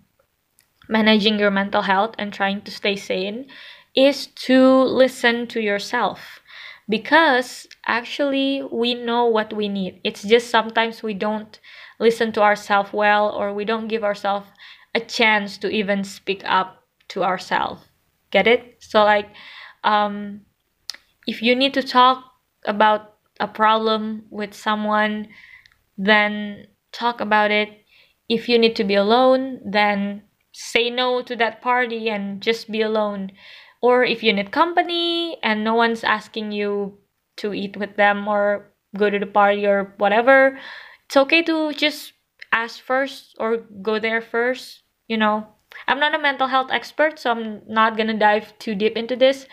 managing 0.89 1.39
your 1.39 1.51
mental 1.51 1.83
health 1.83 2.15
and 2.19 2.33
trying 2.33 2.63
to 2.63 2.71
stay 2.71 2.97
sane 2.97 3.47
is 3.95 4.27
to 4.29 4.83
listen 4.83 5.47
to 5.49 5.61
yourself 5.61 6.41
because 6.89 7.67
actually 7.87 8.63
we 8.73 8.95
know 8.95 9.27
what 9.27 9.53
we 9.53 9.69
need. 9.69 10.01
It's 10.05 10.23
just 10.23 10.51
sometimes 10.51 11.03
we 11.03 11.15
don't 11.15 11.59
listen 12.01 12.33
to 12.33 12.43
ourselves 12.43 12.93
well 12.93 13.29
or 13.31 13.53
we 13.53 13.65
don't 13.65 13.89
give 13.89 14.05
ourselves 14.05 14.47
a 14.95 15.01
chance 15.01 15.59
to 15.59 15.69
even 15.69 16.05
speak 16.05 16.43
up 16.47 16.85
to 17.09 17.25
ourselves. 17.25 17.83
Get 18.31 18.47
it? 18.47 18.77
So 18.81 19.05
like 19.05 19.29
um 19.85 20.43
if 21.27 21.43
you 21.43 21.55
need 21.55 21.75
to 21.75 21.83
talk 21.83 22.25
about 22.65 23.18
a 23.41 23.49
problem 23.49 24.25
with 24.31 24.55
someone, 24.55 25.29
then 25.97 26.67
talk 26.93 27.21
about 27.21 27.51
it. 27.51 27.85
If 28.29 28.49
you 28.49 28.59
need 28.59 28.77
to 28.77 28.85
be 28.85 28.95
alone, 28.95 29.61
then 29.65 30.23
say 30.53 30.91
no 30.91 31.23
to 31.23 31.37
that 31.37 31.63
party 31.63 32.09
and 32.11 32.41
just 32.41 32.71
be 32.71 32.83
alone. 32.83 33.33
Or 33.81 34.05
if 34.05 34.23
you 34.23 34.33
need 34.33 34.51
company 34.51 35.39
and 35.43 35.63
no 35.63 35.75
one's 35.75 36.03
asking 36.03 36.53
you 36.53 36.99
to 37.37 37.55
eat 37.55 37.77
with 37.77 37.97
them 37.97 38.27
or 38.27 38.73
go 38.97 39.09
to 39.09 39.19
the 39.19 39.27
party 39.27 39.67
or 39.67 39.95
whatever, 39.99 40.59
it's 41.07 41.17
okay 41.17 41.43
to 41.43 41.73
just 41.73 42.13
ask 42.53 42.81
first 42.81 43.37
or 43.39 43.59
go 43.83 43.99
there 43.99 44.21
first. 44.21 44.83
You 45.07 45.17
know, 45.17 45.47
I'm 45.87 46.01
not 46.01 46.15
a 46.15 46.19
mental 46.19 46.49
health 46.49 46.71
expert, 46.71 47.19
so 47.19 47.31
I'm 47.31 47.63
not 47.69 47.97
gonna 47.97 48.19
dive 48.19 48.59
too 48.59 48.75
deep 48.75 48.97
into 48.97 49.17
this. 49.17 49.47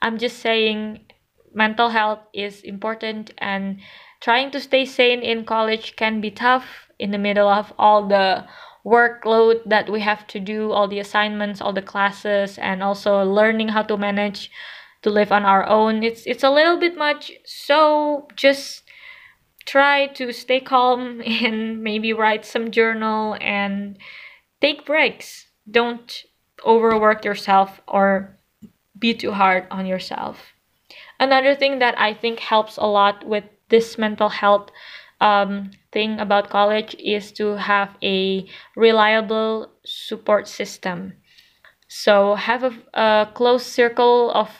I'm 0.00 0.18
just 0.18 0.38
saying 0.38 1.06
mental 1.54 1.90
health 1.90 2.20
is 2.32 2.60
important 2.62 3.32
and 3.38 3.80
trying 4.20 4.50
to 4.50 4.60
stay 4.60 4.84
sane 4.84 5.22
in 5.22 5.44
college 5.44 5.96
can 5.96 6.20
be 6.20 6.30
tough 6.30 6.88
in 6.98 7.10
the 7.10 7.18
middle 7.18 7.48
of 7.48 7.72
all 7.78 8.06
the 8.06 8.44
workload 8.84 9.60
that 9.66 9.90
we 9.90 10.00
have 10.00 10.26
to 10.26 10.40
do 10.40 10.72
all 10.72 10.88
the 10.88 10.98
assignments 10.98 11.60
all 11.60 11.72
the 11.72 11.82
classes 11.82 12.58
and 12.58 12.82
also 12.82 13.22
learning 13.22 13.68
how 13.68 13.82
to 13.82 13.96
manage 13.96 14.50
to 15.02 15.10
live 15.10 15.32
on 15.32 15.44
our 15.44 15.66
own. 15.68 16.02
It's 16.02 16.26
it's 16.26 16.42
a 16.42 16.50
little 16.50 16.78
bit 16.78 16.96
much 16.96 17.32
so 17.44 18.28
just 18.34 18.84
try 19.66 20.06
to 20.08 20.32
stay 20.32 20.60
calm 20.60 21.20
and 21.26 21.82
maybe 21.82 22.12
write 22.12 22.44
some 22.44 22.70
journal 22.70 23.36
and 23.40 23.98
take 24.60 24.86
breaks. 24.86 25.46
Don't 25.70 26.24
overwork 26.64 27.24
yourself 27.24 27.80
or 27.86 28.38
be 28.98 29.14
too 29.14 29.32
hard 29.32 29.66
on 29.70 29.84
yourself 29.86 30.51
another 31.22 31.54
thing 31.54 31.78
that 31.78 31.98
I 31.98 32.12
think 32.12 32.40
helps 32.40 32.76
a 32.76 32.86
lot 32.86 33.24
with 33.26 33.44
this 33.68 33.96
mental 33.96 34.28
health 34.28 34.70
um, 35.20 35.70
thing 35.92 36.18
about 36.18 36.50
college 36.50 36.96
is 36.98 37.30
to 37.32 37.56
have 37.56 37.96
a 38.02 38.46
reliable 38.76 39.70
support 39.84 40.48
system. 40.48 41.14
So 41.88 42.34
have 42.34 42.64
a, 42.64 42.72
a 42.94 43.28
close 43.32 43.64
circle 43.64 44.32
of 44.32 44.50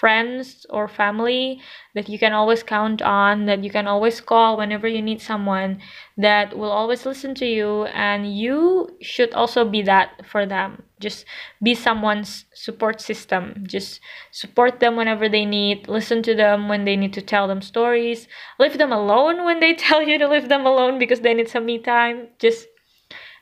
friends 0.00 0.66
or 0.70 0.88
family 0.88 1.60
that 1.94 2.08
you 2.08 2.18
can 2.18 2.32
always 2.32 2.62
count 2.62 3.00
on, 3.00 3.46
that 3.46 3.62
you 3.62 3.70
can 3.70 3.86
always 3.86 4.20
call 4.20 4.56
whenever 4.56 4.88
you 4.88 5.00
need 5.00 5.20
someone, 5.20 5.80
that 6.16 6.58
will 6.58 6.70
always 6.70 7.06
listen 7.06 7.34
to 7.36 7.46
you, 7.46 7.84
and 7.84 8.36
you 8.36 8.88
should 9.00 9.32
also 9.34 9.64
be 9.64 9.82
that 9.82 10.26
for 10.26 10.44
them. 10.46 10.82
Just 11.00 11.24
be 11.62 11.74
someone's 11.74 12.44
support 12.54 13.00
system. 13.00 13.64
Just 13.66 14.00
support 14.32 14.80
them 14.80 14.96
whenever 14.96 15.28
they 15.28 15.44
need, 15.44 15.88
listen 15.88 16.22
to 16.22 16.34
them 16.34 16.68
when 16.68 16.84
they 16.84 16.96
need 16.96 17.12
to 17.14 17.22
tell 17.22 17.46
them 17.46 17.62
stories, 17.62 18.26
leave 18.58 18.78
them 18.78 18.92
alone 18.92 19.44
when 19.44 19.60
they 19.60 19.74
tell 19.86 20.02
you 20.02 20.18
to 20.18 20.28
leave 20.28 20.48
them 20.48 20.66
alone 20.66 20.98
because 20.98 21.20
they 21.20 21.34
need 21.34 21.48
some 21.48 21.66
me 21.66 21.78
time. 21.78 22.28
Just 22.38 22.66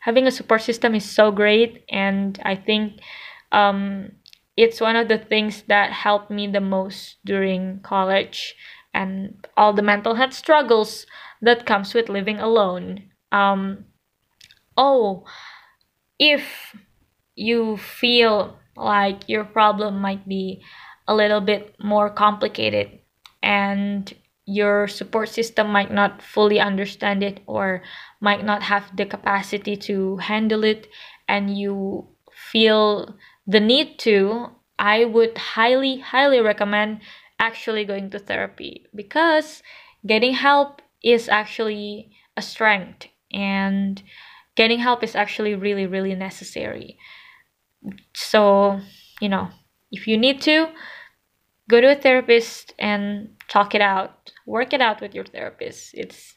having 0.01 0.27
a 0.27 0.31
support 0.31 0.63
system 0.63 0.95
is 0.95 1.09
so 1.09 1.31
great, 1.31 1.85
and 1.89 2.39
I 2.45 2.57
think 2.57 3.01
um, 3.53 4.13
it's 4.57 4.81
one 4.81 4.97
of 4.97 5.09
the 5.09 5.19
things 5.19 5.63
that 5.69 5.93
helped 5.93 6.31
me 6.31 6.47
the 6.47 6.61
most 6.61 7.17
during 7.25 7.81
college 7.81 8.55
and 8.93 9.47
all 9.57 9.73
the 9.73 9.83
mental 9.83 10.15
health 10.15 10.35
struggles 10.35 11.07
that 11.41 11.67
comes 11.67 11.95
with 11.95 12.09
living 12.09 12.39
alone. 12.39 13.11
Um, 13.31 13.87
oh, 14.77 15.25
if 16.19 16.77
you 17.35 17.77
feel 17.77 18.59
like 18.77 19.29
your 19.29 19.45
problem 19.45 20.01
might 20.01 20.29
be 20.29 20.63
a 21.09 21.15
little 21.15 21.41
bit 21.41 21.75
more 21.83 22.11
complicated 22.11 23.01
and 23.43 24.15
your 24.45 24.89
support 24.89 25.29
system 25.29 25.71
might 25.71 25.91
not 25.91 26.21
fully 26.21 26.61
understand 26.61 27.23
it 27.23 27.41
or 27.47 27.83
might 28.21 28.45
not 28.45 28.63
have 28.63 28.95
the 28.97 29.07
capacity 29.07 29.77
to 29.77 30.17
handle 30.19 30.65
it 30.65 30.87
and 31.29 31.57
you 31.57 32.07
feel 32.33 33.17
the 33.47 33.61
need 33.61 33.99
to, 34.01 34.51
I 34.79 35.05
would 35.05 35.37
highly, 35.37 35.99
highly 35.99 36.41
recommend 36.41 37.01
actually 37.39 37.85
going 37.85 38.11
to 38.11 38.19
therapy 38.19 38.87
because 38.95 39.63
getting 40.07 40.33
help 40.33 40.81
is 41.03 41.29
actually 41.29 42.13
a 42.37 42.43
strength 42.43 43.07
and 43.33 44.03
getting 44.55 44.79
help 44.79 45.03
is 45.03 45.17
actually 45.17 45.55
really, 45.55 45.87
really 45.87 46.15
necessary. 46.15 46.99
So, 48.15 48.81
you 49.21 49.29
know, 49.29 49.49
if 49.91 50.07
you 50.07 50.17
need 50.17 50.41
to, 50.43 50.69
go 51.69 51.81
to 51.81 51.93
a 51.93 52.01
therapist 52.01 52.75
and 52.79 53.31
talk 53.49 53.75
it 53.75 53.81
out. 53.81 54.33
Work 54.47 54.73
it 54.73 54.81
out 54.81 55.01
with 55.01 55.15
your 55.15 55.25
therapist. 55.25 55.95
It's 55.95 56.35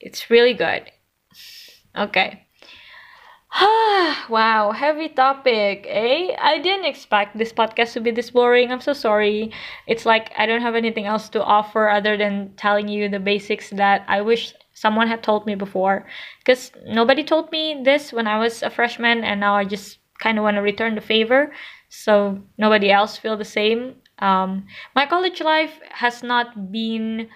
it's 0.00 0.30
really 0.30 0.54
good. 0.54 0.90
Okay. 1.96 2.47
wow, 4.28 4.72
heavy 4.76 5.08
topic, 5.08 5.86
eh? 5.88 6.36
I 6.38 6.58
didn't 6.58 6.84
expect 6.84 7.36
this 7.38 7.52
podcast 7.52 7.94
to 7.94 8.00
be 8.00 8.10
this 8.10 8.30
boring. 8.30 8.70
I'm 8.70 8.80
so 8.80 8.92
sorry. 8.92 9.52
It's 9.86 10.04
like 10.04 10.30
I 10.36 10.44
don't 10.44 10.60
have 10.60 10.74
anything 10.74 11.06
else 11.06 11.28
to 11.30 11.42
offer 11.42 11.88
other 11.88 12.16
than 12.16 12.52
telling 12.56 12.88
you 12.88 13.08
the 13.08 13.18
basics 13.18 13.70
that 13.70 14.04
I 14.06 14.20
wish 14.20 14.52
someone 14.74 15.08
had 15.08 15.22
told 15.22 15.46
me 15.46 15.54
before. 15.54 16.06
Because 16.40 16.72
nobody 16.86 17.24
told 17.24 17.50
me 17.50 17.80
this 17.84 18.12
when 18.12 18.26
I 18.26 18.38
was 18.38 18.62
a 18.62 18.70
freshman, 18.70 19.24
and 19.24 19.40
now 19.40 19.56
I 19.56 19.64
just 19.64 19.98
kind 20.20 20.36
of 20.38 20.44
want 20.44 20.56
to 20.56 20.62
return 20.62 20.94
the 20.94 21.00
favor 21.00 21.52
so 21.88 22.38
nobody 22.58 22.90
else 22.90 23.16
feel 23.16 23.36
the 23.36 23.44
same. 23.44 23.96
Um, 24.18 24.66
my 24.94 25.06
college 25.06 25.40
life 25.40 25.80
has 25.90 26.22
not 26.22 26.70
been 26.70 27.28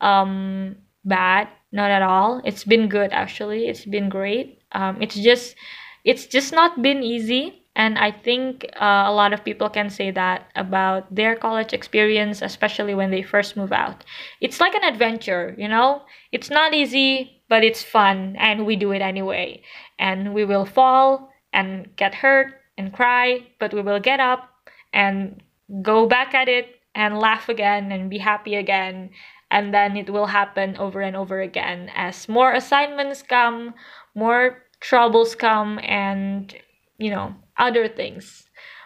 um, 0.00 0.76
bad, 1.04 1.48
not 1.70 1.90
at 1.92 2.02
all. 2.02 2.42
It's 2.44 2.64
been 2.64 2.88
good 2.88 3.12
actually. 3.12 3.68
It's 3.68 3.84
been 3.84 4.08
great 4.08 4.59
um, 4.72 5.00
it's 5.00 5.16
just 5.16 5.56
it's 6.04 6.26
just 6.26 6.52
not 6.52 6.82
been 6.82 7.02
easy. 7.02 7.56
And 7.76 7.98
i 7.98 8.10
think 8.10 8.66
uh, 8.80 9.04
a 9.06 9.12
lot 9.12 9.32
of 9.32 9.44
people 9.44 9.70
can 9.70 9.90
say 9.90 10.10
that 10.10 10.50
about 10.56 11.14
their 11.14 11.36
college 11.36 11.72
experience 11.72 12.42
especially 12.42 12.94
when 12.94 13.10
they 13.10 13.22
first 13.22 13.56
move 13.56 13.72
out. 13.72 14.04
It's 14.40 14.60
like 14.60 14.74
an 14.74 14.84
adventure 14.84 15.54
you 15.56 15.68
know? 15.68 16.02
It's 16.32 16.50
not 16.50 16.74
easy 16.74 17.42
but 17.48 17.62
it's 17.64 17.82
fun 17.82 18.36
and 18.38 18.66
we 18.66 18.76
do 18.76 18.90
it 18.92 19.02
anyway. 19.02 19.62
And 19.98 20.34
we 20.34 20.44
will 20.44 20.66
fall 20.66 21.30
and 21.52 21.94
get 21.96 22.14
hurt 22.14 22.54
and 22.76 22.92
cry 22.92 23.46
but 23.60 23.72
we 23.72 23.82
will 23.82 24.00
get 24.00 24.20
up 24.20 24.50
and 24.92 25.40
go 25.82 26.06
back 26.06 26.34
at 26.34 26.48
it 26.48 26.66
and 26.94 27.18
laugh 27.18 27.48
again 27.48 27.92
and 27.92 28.10
be 28.10 28.18
happy 28.18 28.56
again. 28.56 29.10
And 29.50 29.74
then 29.74 29.96
it 29.96 30.10
will 30.10 30.26
happen 30.26 30.76
over 30.76 31.00
and 31.00 31.16
over 31.16 31.40
again 31.40 31.90
as 31.94 32.28
more 32.28 32.52
assignments 32.52 33.22
come 33.22 33.74
more 34.14 34.62
troubles 34.80 35.34
come 35.34 35.78
and 35.82 36.54
you 36.98 37.10
know 37.10 37.34
other 37.58 37.88
things 37.88 38.44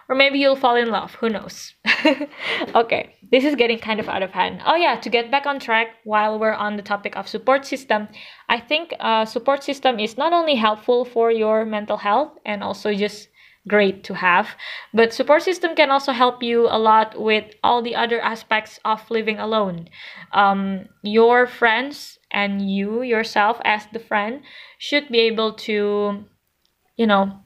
or 0.09 0.15
maybe 0.15 0.39
you'll 0.39 0.57
fall 0.57 0.77
in 0.77 0.89
love 0.89 1.15
who 1.15 1.29
knows 1.29 1.75
okay 2.75 3.15
this 3.31 3.45
is 3.45 3.55
getting 3.55 3.79
kind 3.79 4.01
of 4.01 4.09
out 4.09 4.23
of 4.23 4.31
hand 4.31 4.61
oh 4.67 4.75
yeah 4.75 4.97
to 4.97 5.09
get 5.09 5.31
back 5.31 5.47
on 5.47 5.59
track 5.59 5.89
while 6.05 6.39
we're 6.39 6.53
on 6.53 6.77
the 6.77 6.83
topic 6.83 7.17
of 7.17 7.29
support 7.29 7.65
system 7.65 8.09
i 8.49 8.59
think 8.59 8.93
uh, 9.01 9.25
support 9.25 9.63
system 9.63 9.99
is 9.99 10.19
not 10.19 10.33
only 10.33 10.57
helpful 10.57 11.05
for 11.05 11.31
your 11.31 11.65
mental 11.65 11.97
health 11.97 12.33
and 12.45 12.63
also 12.63 12.93
just 12.93 13.29
great 13.69 14.05
to 14.05 14.15
have. 14.15 14.49
But 14.93 15.13
support 15.13 15.43
system 15.43 15.75
can 15.75 15.91
also 15.91 16.13
help 16.13 16.43
you 16.43 16.67
a 16.69 16.79
lot 16.79 17.21
with 17.21 17.45
all 17.63 17.83
the 17.83 17.95
other 17.95 18.21
aspects 18.21 18.79
of 18.85 19.11
living 19.11 19.39
alone. 19.39 19.89
Um, 20.33 20.87
your 21.03 21.47
friends 21.47 22.19
and 22.35 22.69
you 22.69 23.03
yourself 23.03 23.61
as 23.65 23.87
the 23.93 23.99
friend 23.99 24.43
should 24.79 25.09
be 25.09 25.21
able 25.21 25.55
to, 25.55 26.25
you 26.97 27.07
know, 27.07 27.41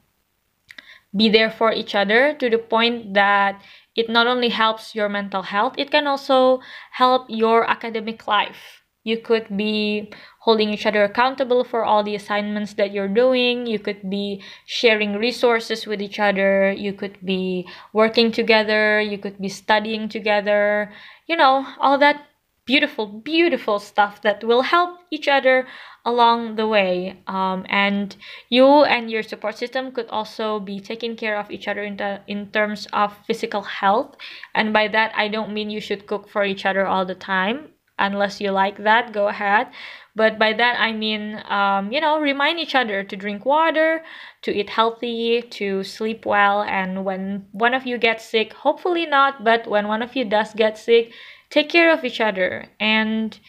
be 1.15 1.29
there 1.29 1.49
for 1.49 1.71
each 1.71 1.95
other 1.95 2.33
to 2.33 2.49
the 2.49 2.57
point 2.57 3.13
that 3.13 3.61
it 3.95 4.09
not 4.09 4.27
only 4.27 4.49
helps 4.49 4.95
your 4.95 5.09
mental 5.09 5.43
health, 5.43 5.75
it 5.77 5.91
can 5.91 6.07
also 6.07 6.59
help 6.91 7.25
your 7.29 7.69
academic 7.69 8.27
life 8.27 8.79
you 9.03 9.17
could 9.17 9.47
be 9.55 10.11
holding 10.41 10.69
each 10.69 10.85
other 10.85 11.03
accountable 11.03 11.63
for 11.63 11.83
all 11.83 12.03
the 12.03 12.15
assignments 12.15 12.73
that 12.75 12.91
you're 12.91 13.07
doing. 13.07 13.65
You 13.65 13.79
could 13.79 14.09
be 14.09 14.43
sharing 14.65 15.15
resources 15.15 15.87
with 15.87 16.01
each 16.01 16.19
other. 16.19 16.71
You 16.71 16.93
could 16.93 17.17
be 17.23 17.67
working 17.93 18.31
together. 18.31 19.01
You 19.01 19.17
could 19.17 19.39
be 19.39 19.49
studying 19.49 20.09
together. 20.09 20.91
You 21.27 21.37
know, 21.37 21.65
all 21.79 21.97
that 21.97 22.28
beautiful, 22.69 23.07
beautiful 23.07 23.79
stuff 23.79 24.21
that 24.21 24.43
will 24.43 24.61
help 24.61 24.99
each 25.09 25.27
other 25.27 25.65
along 26.05 26.55
the 26.55 26.67
way. 26.67 27.19
Um, 27.25 27.65
and 27.67 28.15
you 28.47 28.83
and 28.83 29.09
your 29.09 29.23
support 29.23 29.57
system 29.57 29.91
could 29.91 30.07
also 30.09 30.59
be 30.59 30.79
taking 30.79 31.15
care 31.15 31.39
of 31.39 31.49
each 31.49 31.67
other 31.67 31.81
in, 31.81 31.97
the, 31.97 32.21
in 32.27 32.51
terms 32.51 32.87
of 32.93 33.17
physical 33.25 33.63
health. 33.63 34.15
And 34.53 34.71
by 34.71 34.87
that, 34.89 35.11
I 35.15 35.29
don't 35.29 35.51
mean 35.51 35.71
you 35.71 35.81
should 35.81 36.05
cook 36.05 36.29
for 36.29 36.43
each 36.45 36.63
other 36.63 36.85
all 36.85 37.05
the 37.07 37.15
time 37.15 37.69
unless 37.97 38.39
you 38.39 38.49
like 38.49 38.77
that 38.77 39.11
go 39.11 39.27
ahead 39.27 39.67
but 40.15 40.39
by 40.39 40.53
that 40.53 40.79
i 40.79 40.93
mean 40.93 41.43
um, 41.49 41.91
you 41.91 41.99
know 41.99 42.17
remind 42.21 42.57
each 42.57 42.73
other 42.73 43.03
to 43.03 43.17
drink 43.17 43.45
water 43.45 44.01
to 44.41 44.51
eat 44.55 44.69
healthy 44.69 45.41
to 45.41 45.83
sleep 45.83 46.25
well 46.25 46.61
and 46.63 47.03
when 47.03 47.45
one 47.51 47.73
of 47.73 47.85
you 47.85 47.97
gets 47.97 48.23
sick 48.23 48.53
hopefully 48.53 49.05
not 49.05 49.43
but 49.43 49.67
when 49.67 49.85
one 49.89 50.01
of 50.01 50.15
you 50.15 50.23
does 50.23 50.53
get 50.53 50.77
sick 50.77 51.11
take 51.49 51.69
care 51.69 51.91
of 51.91 52.03
each 52.03 52.21
other 52.21 52.67
and 52.79 53.39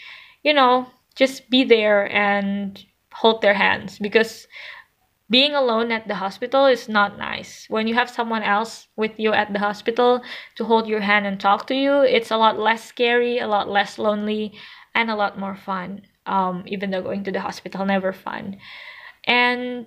you 0.43 0.53
know 0.53 0.87
just 1.15 1.51
be 1.51 1.65
there 1.65 2.11
and 2.13 2.85
hold 3.13 3.43
their 3.43 3.55
hands 3.55 3.99
because 3.99 4.47
being 5.31 5.55
alone 5.55 5.93
at 5.93 6.09
the 6.09 6.17
hospital 6.17 6.67
is 6.67 6.89
not 6.89 7.17
nice. 7.17 7.67
When 7.69 7.87
you 7.87 7.95
have 7.95 8.11
someone 8.11 8.43
else 8.43 8.89
with 8.97 9.13
you 9.17 9.33
at 9.33 9.53
the 9.53 9.61
hospital 9.61 10.23
to 10.57 10.65
hold 10.65 10.89
your 10.89 11.01
hand 11.01 11.25
and 11.25 11.39
talk 11.39 11.69
to 11.69 11.75
you, 11.75 12.03
it's 12.03 12.33
a 12.33 12.37
lot 12.37 12.59
less 12.59 12.85
scary, 12.85 13.39
a 13.39 13.47
lot 13.47 13.69
less 13.69 13.97
lonely, 13.97 14.53
and 14.93 15.09
a 15.09 15.15
lot 15.15 15.39
more 15.39 15.55
fun. 15.55 16.03
Um, 16.27 16.65
even 16.67 16.91
though 16.91 17.01
going 17.01 17.23
to 17.25 17.33
the 17.33 17.41
hospital 17.41 17.87
never 17.87 18.13
fun. 18.13 18.59
And 19.25 19.87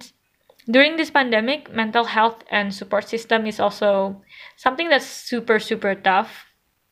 during 0.69 0.95
this 0.95 1.11
pandemic, 1.11 1.69
mental 1.73 2.05
health 2.05 2.43
and 2.49 2.73
support 2.73 3.09
system 3.09 3.45
is 3.45 3.59
also 3.59 4.21
something 4.55 4.89
that's 4.89 5.05
super 5.05 5.59
super 5.59 5.93
tough 5.93 6.45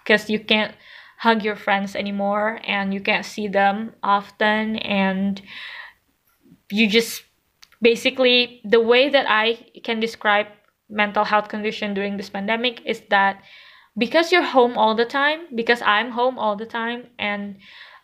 because 0.03 0.29
you 0.29 0.39
can't 0.39 0.75
hug 1.21 1.43
your 1.43 1.55
friends 1.55 1.95
anymore 1.95 2.59
and 2.65 2.95
you 2.95 2.99
can't 2.99 3.25
see 3.25 3.47
them 3.47 3.93
often 4.01 4.75
and 4.77 5.39
you 6.71 6.89
just 6.89 7.23
basically 7.79 8.59
the 8.65 8.81
way 8.81 9.07
that 9.07 9.27
i 9.29 9.53
can 9.83 9.99
describe 9.99 10.47
mental 10.89 11.23
health 11.23 11.47
condition 11.47 11.93
during 11.93 12.17
this 12.17 12.31
pandemic 12.31 12.81
is 12.87 13.03
that 13.11 13.39
because 13.95 14.31
you're 14.31 14.51
home 14.57 14.75
all 14.79 14.95
the 14.95 15.05
time 15.05 15.41
because 15.53 15.81
i'm 15.83 16.09
home 16.09 16.39
all 16.39 16.55
the 16.55 16.65
time 16.65 17.05
and 17.19 17.57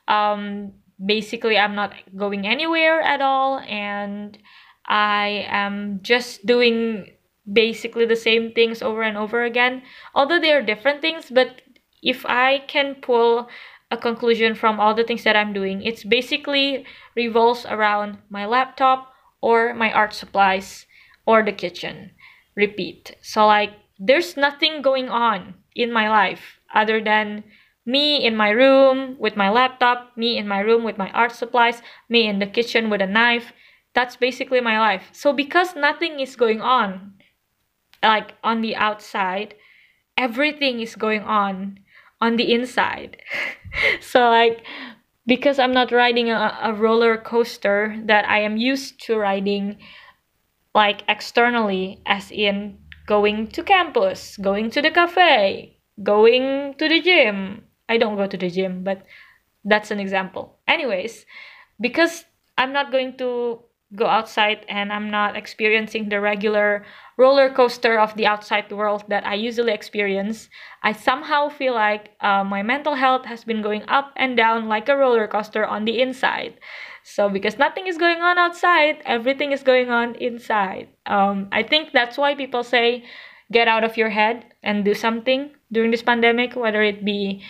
um, 0.07 0.71
basically 1.03 1.57
i'm 1.57 1.73
not 1.73 1.93
going 2.15 2.45
anywhere 2.45 3.01
at 3.01 3.19
all 3.19 3.57
and 3.61 4.37
i 4.85 5.43
am 5.49 5.99
just 6.03 6.45
doing 6.45 7.09
basically 7.51 8.05
the 8.05 8.15
same 8.15 8.51
things 8.51 8.83
over 8.83 9.01
and 9.01 9.17
over 9.17 9.43
again 9.43 9.81
although 10.13 10.39
they 10.39 10.51
are 10.51 10.61
different 10.61 11.01
things 11.01 11.31
but 11.31 11.61
if 12.01 12.25
I 12.25 12.59
can 12.67 12.95
pull 12.95 13.49
a 13.89 13.97
conclusion 13.97 14.53
from 14.53 14.79
all 14.79 14.93
the 14.93 15.03
things 15.03 15.23
that 15.23 15.35
I'm 15.35 15.53
doing, 15.53 15.81
it's 15.81 16.03
basically 16.03 16.85
revolves 17.15 17.65
around 17.65 18.17
my 18.29 18.45
laptop 18.45 19.13
or 19.41 19.73
my 19.73 19.91
art 19.91 20.13
supplies 20.13 20.85
or 21.25 21.43
the 21.43 21.51
kitchen. 21.51 22.11
Repeat. 22.55 23.15
So, 23.21 23.45
like, 23.45 23.73
there's 23.99 24.35
nothing 24.35 24.81
going 24.81 25.09
on 25.09 25.55
in 25.75 25.91
my 25.91 26.09
life 26.09 26.59
other 26.73 27.01
than 27.01 27.43
me 27.85 28.25
in 28.25 28.35
my 28.35 28.49
room 28.49 29.15
with 29.19 29.37
my 29.37 29.49
laptop, 29.49 30.17
me 30.17 30.37
in 30.37 30.47
my 30.47 30.59
room 30.59 30.83
with 30.83 30.97
my 30.97 31.09
art 31.11 31.31
supplies, 31.31 31.81
me 32.09 32.27
in 32.27 32.39
the 32.39 32.47
kitchen 32.47 32.89
with 32.89 33.01
a 33.01 33.07
knife. 33.07 33.53
That's 33.93 34.15
basically 34.15 34.59
my 34.59 34.79
life. 34.79 35.09
So, 35.13 35.33
because 35.33 35.75
nothing 35.75 36.19
is 36.19 36.35
going 36.35 36.61
on, 36.61 37.13
like 38.03 38.33
on 38.43 38.61
the 38.61 38.75
outside, 38.75 39.55
everything 40.17 40.81
is 40.81 40.95
going 40.95 41.21
on 41.21 41.79
on 42.21 42.35
the 42.37 42.53
inside. 42.53 43.17
so 44.01 44.29
like 44.29 44.63
because 45.25 45.59
I'm 45.59 45.73
not 45.73 45.91
riding 45.91 46.29
a, 46.31 46.57
a 46.63 46.73
roller 46.73 47.17
coaster 47.17 47.99
that 48.05 48.27
I 48.27 48.39
am 48.39 48.57
used 48.57 49.03
to 49.05 49.17
riding 49.17 49.77
like 50.73 51.03
externally 51.07 52.01
as 52.05 52.31
in 52.31 52.79
going 53.07 53.47
to 53.47 53.63
campus, 53.63 54.37
going 54.37 54.69
to 54.71 54.81
the 54.81 54.91
cafe, 54.91 55.77
going 56.01 56.75
to 56.77 56.87
the 56.87 57.01
gym. 57.01 57.63
I 57.89 57.97
don't 57.97 58.15
go 58.15 58.27
to 58.27 58.37
the 58.37 58.49
gym, 58.49 58.83
but 58.83 59.03
that's 59.65 59.91
an 59.91 59.99
example. 59.99 60.59
Anyways, 60.67 61.25
because 61.79 62.25
I'm 62.57 62.73
not 62.73 62.91
going 62.91 63.17
to 63.17 63.59
go 63.95 64.05
outside 64.05 64.65
and 64.67 64.91
I'm 64.91 65.09
not 65.09 65.37
experiencing 65.37 66.09
the 66.09 66.19
regular 66.19 66.83
roller 67.17 67.49
coaster 67.49 67.99
of 67.99 68.15
the 68.15 68.27
outside 68.27 68.71
world 68.71 69.03
that 69.07 69.25
I 69.25 69.33
usually 69.35 69.73
experience, 69.73 70.49
I 70.83 70.91
somehow 70.91 71.49
feel 71.49 71.73
like 71.73 72.11
uh, 72.21 72.43
my 72.43 72.61
mental 72.63 72.95
health 72.95 73.25
has 73.25 73.43
been 73.43 73.61
going 73.61 73.83
up 73.87 74.13
and 74.15 74.37
down 74.37 74.67
like 74.67 74.89
a 74.89 74.97
roller 74.97 75.27
coaster 75.27 75.65
on 75.65 75.85
the 75.85 76.01
inside. 76.01 76.59
So, 77.03 77.29
because 77.29 77.57
nothing 77.57 77.87
is 77.87 77.97
going 77.97 78.21
on 78.21 78.37
outside, 78.37 78.97
everything 79.05 79.53
is 79.53 79.63
going 79.63 79.89
on 79.89 80.15
inside. 80.15 80.89
Um, 81.05 81.47
I 81.53 81.63
think 81.63 81.93
that's 81.93 82.17
why 82.17 82.35
people 82.35 82.63
say 82.63 83.05
get 83.51 83.69
out 83.69 83.85
of 83.85 83.95
your 83.95 84.09
head 84.09 84.43
and 84.61 84.83
do 84.83 84.93
something 84.93 85.51
during 85.71 85.91
this 85.91 86.03
pandemic, 86.03 86.55
whether 86.55 86.81
it 86.81 87.05
be 87.05 87.41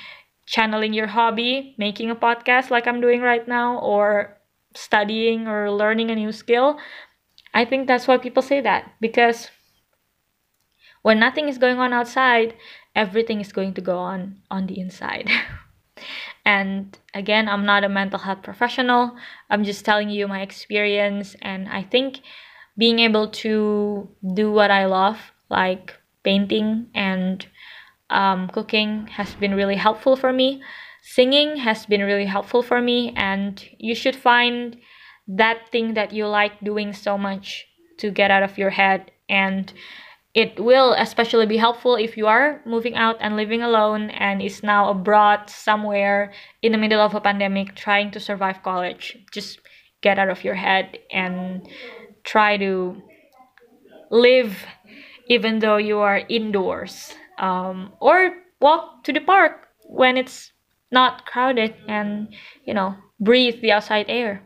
channeling 0.45 0.93
your 0.93 1.07
hobby, 1.07 1.75
making 1.77 2.11
a 2.11 2.15
podcast 2.15 2.69
like 2.69 2.87
I'm 2.87 3.01
doing 3.01 3.21
right 3.21 3.47
now, 3.47 3.79
or 3.79 4.36
studying 4.75 5.47
or 5.47 5.71
learning 5.71 6.11
a 6.11 6.15
new 6.15 6.31
skill. 6.31 6.77
I 7.53 7.65
think 7.65 7.87
that's 7.87 8.07
why 8.07 8.17
people 8.17 8.43
say 8.43 8.61
that 8.61 8.91
because 9.01 9.49
when 11.01 11.19
nothing 11.19 11.47
is 11.47 11.57
going 11.57 11.79
on 11.79 11.93
outside, 11.93 12.55
everything 12.95 13.41
is 13.41 13.51
going 13.51 13.73
to 13.75 13.81
go 13.81 13.97
on 13.97 14.41
on 14.51 14.67
the 14.67 14.79
inside. 14.79 15.29
and 16.45 16.97
again, 17.13 17.47
I'm 17.47 17.65
not 17.65 17.83
a 17.83 17.89
mental 17.89 18.19
health 18.19 18.43
professional. 18.43 19.15
I'm 19.49 19.63
just 19.63 19.85
telling 19.85 20.09
you 20.09 20.27
my 20.27 20.41
experience 20.41 21.35
and 21.41 21.67
I 21.69 21.83
think 21.83 22.21
being 22.77 22.99
able 22.99 23.29
to 23.29 24.09
do 24.33 24.51
what 24.51 24.69
I 24.69 24.85
love, 24.85 25.17
like 25.49 25.95
painting 26.23 26.87
and 26.93 27.45
um, 28.09 28.49
cooking, 28.49 29.07
has 29.07 29.33
been 29.35 29.55
really 29.55 29.75
helpful 29.75 30.15
for 30.15 30.31
me 30.31 30.61
singing 31.15 31.57
has 31.57 31.85
been 31.85 32.01
really 32.01 32.25
helpful 32.25 32.61
for 32.61 32.81
me 32.81 33.13
and 33.15 33.63
you 33.77 33.95
should 33.95 34.15
find 34.15 34.77
that 35.27 35.69
thing 35.71 35.93
that 35.93 36.11
you 36.11 36.27
like 36.27 36.59
doing 36.63 36.93
so 36.93 37.17
much 37.17 37.65
to 37.97 38.11
get 38.11 38.29
out 38.31 38.43
of 38.43 38.57
your 38.57 38.69
head 38.69 39.11
and 39.29 39.73
it 40.33 40.59
will 40.59 40.93
especially 40.93 41.45
be 41.45 41.57
helpful 41.57 41.95
if 41.95 42.15
you 42.15 42.27
are 42.27 42.61
moving 42.65 42.95
out 42.95 43.15
and 43.19 43.35
living 43.35 43.63
alone 43.63 44.11
and 44.11 44.41
is 44.41 44.61
now 44.61 44.89
abroad 44.89 45.49
somewhere 45.49 46.31
in 46.61 46.71
the 46.71 46.77
middle 46.77 47.01
of 47.01 47.15
a 47.15 47.21
pandemic 47.21 47.75
trying 47.75 48.11
to 48.11 48.19
survive 48.19 48.61
college. 48.61 49.17
Just 49.33 49.59
get 50.01 50.19
out 50.19 50.29
of 50.29 50.43
your 50.43 50.53
head 50.53 50.99
and 51.11 51.67
try 52.23 52.55
to 52.57 53.01
live 54.11 54.63
even 55.27 55.57
though 55.57 55.77
you 55.77 55.97
are 55.97 56.21
indoors 56.29 57.15
um, 57.39 57.93
or 57.99 58.33
walk 58.61 59.03
to 59.05 59.11
the 59.11 59.21
park 59.21 59.67
when 59.87 60.17
it's 60.17 60.51
not 60.91 61.25
crowded 61.25 61.75
and 61.87 62.29
you 62.65 62.73
know 62.73 62.95
breathe 63.19 63.61
the 63.61 63.71
outside 63.71 64.05
air. 64.09 64.43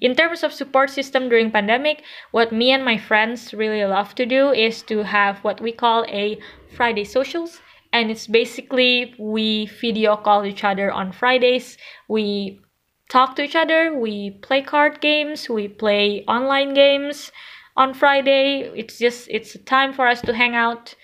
In 0.00 0.14
terms 0.14 0.44
of 0.44 0.52
support 0.52 0.90
system 0.90 1.28
during 1.28 1.50
pandemic 1.50 2.02
what 2.30 2.52
me 2.52 2.70
and 2.70 2.84
my 2.84 2.96
friends 2.96 3.52
really 3.52 3.84
love 3.84 4.14
to 4.14 4.26
do 4.26 4.50
is 4.52 4.82
to 4.82 5.02
have 5.02 5.38
what 5.38 5.60
we 5.60 5.72
call 5.72 6.04
a 6.08 6.38
friday 6.76 7.04
socials. 7.04 7.60
And 7.92 8.10
it's 8.10 8.26
basically 8.26 9.14
we 9.18 9.66
video 9.80 10.16
call 10.16 10.44
each 10.44 10.64
other 10.64 10.90
on 10.90 11.12
fridays. 11.12 11.78
We 12.08 12.60
talk 13.08 13.36
to 13.36 13.42
each 13.42 13.54
other. 13.54 13.96
We 13.96 14.30
play 14.42 14.62
card 14.62 15.00
games. 15.00 15.48
We 15.48 15.68
play 15.68 16.24
online 16.26 16.74
games 16.74 17.30
on 17.76 17.94
friday. 17.94 18.70
It's 18.74 18.98
just 18.98 19.28
it's 19.30 19.54
a 19.54 19.58
time 19.58 19.92
for 19.92 20.06
us 20.06 20.20
to 20.22 20.34
hang 20.34 20.54
out 20.54 20.94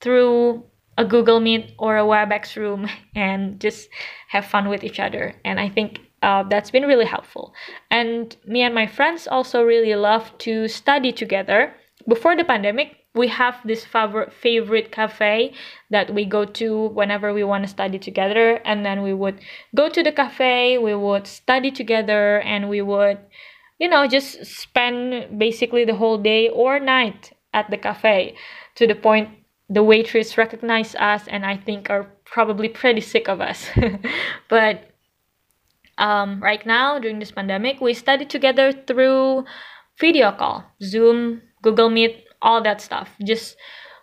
through 0.00 0.64
a 0.96 1.04
Google 1.04 1.40
Meet 1.40 1.74
or 1.78 1.96
a 1.96 2.02
WebEx 2.04 2.56
room 2.56 2.88
and 3.14 3.60
just 3.60 3.88
have 4.28 4.44
fun 4.44 4.68
with 4.68 4.84
each 4.84 5.00
other. 5.00 5.34
And 5.44 5.60
I 5.60 5.68
think 5.68 6.00
uh, 6.22 6.42
that's 6.44 6.70
been 6.70 6.84
really 6.84 7.04
helpful. 7.04 7.52
And 7.90 8.34
me 8.46 8.62
and 8.62 8.74
my 8.74 8.86
friends 8.86 9.26
also 9.26 9.62
really 9.62 9.94
love 9.94 10.36
to 10.38 10.68
study 10.68 11.12
together. 11.12 11.74
Before 12.08 12.36
the 12.36 12.44
pandemic, 12.44 12.96
we 13.14 13.28
have 13.28 13.56
this 13.64 13.84
favorite 13.84 14.32
favorite 14.32 14.90
cafe 14.90 15.52
that 15.90 16.12
we 16.12 16.24
go 16.24 16.44
to 16.44 16.88
whenever 16.88 17.32
we 17.32 17.44
want 17.44 17.64
to 17.64 17.68
study 17.68 17.98
together 17.98 18.60
and 18.64 18.84
then 18.84 19.02
we 19.02 19.14
would 19.14 19.40
go 19.74 19.88
to 19.88 20.02
the 20.02 20.12
cafe 20.12 20.78
we 20.78 20.94
would 20.94 21.26
study 21.26 21.70
together 21.70 22.40
and 22.40 22.68
we 22.68 22.82
would 22.82 23.18
you 23.78 23.88
know 23.88 24.06
just 24.06 24.44
spend 24.44 25.38
basically 25.38 25.84
the 25.84 25.94
whole 25.94 26.18
day 26.18 26.48
or 26.48 26.80
night 26.80 27.32
at 27.52 27.70
the 27.70 27.76
cafe 27.76 28.34
to 28.74 28.86
the 28.86 28.94
point 28.94 29.28
the 29.68 29.82
waitress 29.82 30.36
recognize 30.36 30.94
us 30.96 31.26
and 31.28 31.44
I 31.44 31.56
think 31.56 31.90
are 31.90 32.06
probably 32.24 32.68
pretty 32.68 33.00
sick 33.00 33.28
of 33.28 33.40
us. 33.40 33.68
but 34.48 34.90
um, 35.98 36.42
right 36.42 36.64
now, 36.66 36.98
during 36.98 37.18
this 37.18 37.30
pandemic, 37.30 37.80
we 37.80 37.94
study 37.94 38.24
together 38.24 38.72
through 38.72 39.44
video 39.98 40.32
call, 40.32 40.64
Zoom, 40.82 41.42
Google 41.62 41.88
Meet, 41.88 42.24
all 42.42 42.62
that 42.62 42.80
stuff. 42.80 43.10
Just 43.24 43.56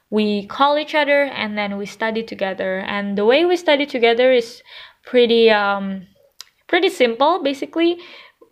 we 0.10 0.46
call 0.48 0.78
each 0.78 0.96
other 0.96 1.24
and 1.24 1.58
then 1.58 1.78
we 1.78 1.86
study 1.86 2.24
together. 2.24 2.80
And 2.80 3.18
the 3.18 3.26
way 3.26 3.46
we 3.46 3.56
study 3.56 3.86
together 3.86 4.32
is 4.32 4.62
pretty 5.06 5.50
um, 5.50 6.08
pretty 6.68 6.90
simple. 6.90 7.44
Basically, 7.44 8.00